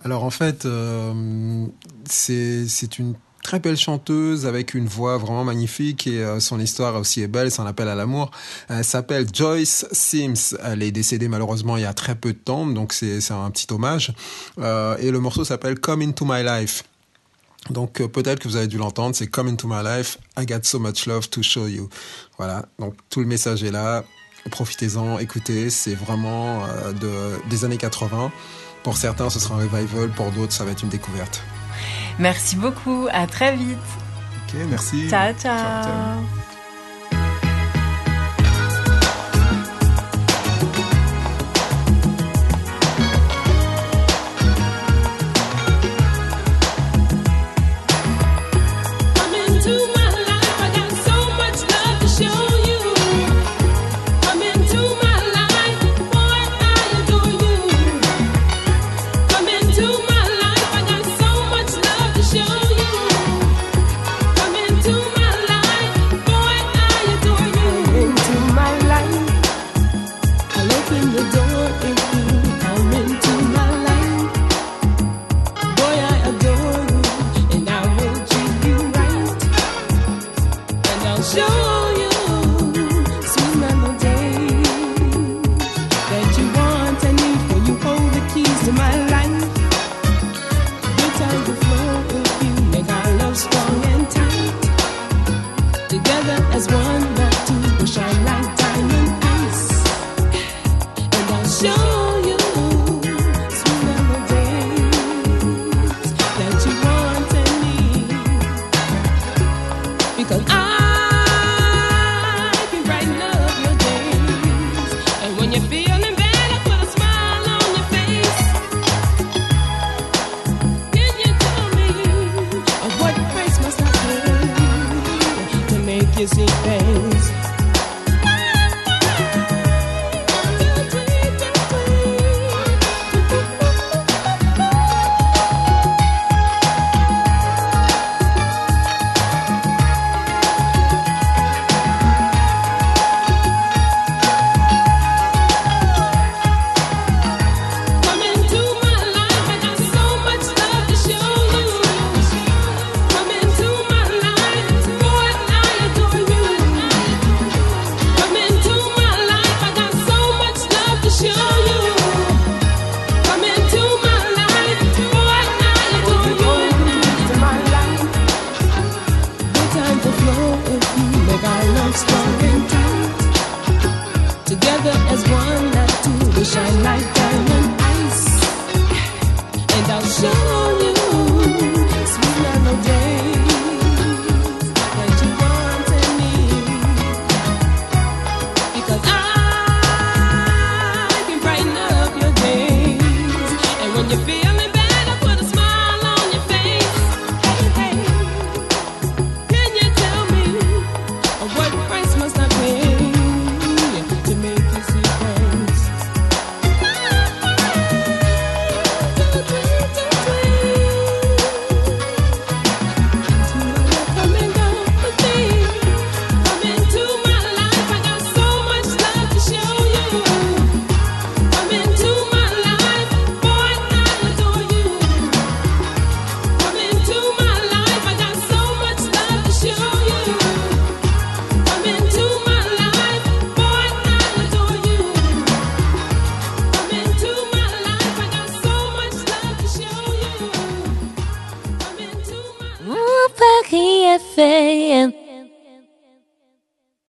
Alors 0.04 0.24
en 0.24 0.30
fait, 0.30 0.66
euh, 0.66 1.66
c'est 2.06 3.00
une 3.00 3.16
très 3.42 3.60
belle 3.60 3.78
chanteuse 3.78 4.46
avec 4.48 4.74
une 4.74 4.88
voix 4.88 5.18
vraiment 5.18 5.44
magnifique 5.44 6.08
et 6.08 6.24
euh, 6.24 6.40
son 6.40 6.60
histoire 6.60 6.96
aussi 6.96 7.22
est 7.22 7.28
belle, 7.28 7.52
c'est 7.52 7.62
un 7.62 7.68
appel 7.68 7.88
à 7.88 7.96
l'amour. 7.96 8.32
Elle 8.70 8.84
s'appelle 8.84 9.28
Joyce 9.32 9.86
Sims. 9.92 10.58
Elle 10.64 10.82
est 10.84 10.92
décédée 10.92 11.28
malheureusement 11.28 11.78
il 11.78 11.84
y 11.84 11.86
a 11.86 11.94
très 11.94 12.16
peu 12.16 12.34
de 12.34 12.38
temps, 12.38 12.66
donc 12.66 12.94
c'est 12.94 13.32
un 13.32 13.52
petit 13.52 13.68
hommage. 13.72 14.14
Euh, 14.60 14.98
et 14.98 15.12
le 15.12 15.20
morceau 15.20 15.44
s'appelle 15.44 15.80
Come 15.80 16.02
Into 16.02 16.26
My 16.26 16.44
Life. 16.44 16.84
Donc 17.70 17.94
peut-être 17.94 18.40
que 18.40 18.48
vous 18.48 18.58
avez 18.58 18.68
dû 18.68 18.78
l'entendre, 18.78 19.16
c'est 19.16 19.28
Come 19.28 19.48
Into 19.48 19.68
My 19.68 19.84
Life, 19.84 20.20
I 20.38 20.46
got 20.46 20.60
so 20.64 20.78
much 20.78 21.08
love 21.08 21.30
to 21.30 21.42
show 21.42 21.68
you. 21.68 21.90
Voilà, 22.38 22.66
donc 22.78 22.96
tout 23.10 23.22
le 23.22 23.26
message 23.26 23.64
est 23.64 23.72
là. 23.72 24.04
Profitez-en, 24.52 25.18
écoutez, 25.20 25.70
c'est 25.70 25.96
vraiment 25.96 26.68
de, 27.02 27.40
des 27.50 27.66
années 27.66 27.78
80. 27.78 28.32
Pour 28.84 28.98
certains, 28.98 29.30
ce 29.30 29.40
sera 29.40 29.56
un 29.56 29.68
revival, 29.68 30.10
pour 30.10 30.32
d'autres, 30.32 30.54
ça 30.54 30.64
va 30.64 30.72
être 30.72 30.84
une 30.84 30.90
découverte. 30.90 31.44
Merci 32.20 32.56
beaucoup, 32.56 33.08
à 33.12 33.28
très 33.28 33.56
vite. 33.56 33.78
Ok, 34.48 34.60
merci. 34.70 35.10
ciao. 35.10 35.34
ciao, 35.34 35.84
ciao. 35.84 36.45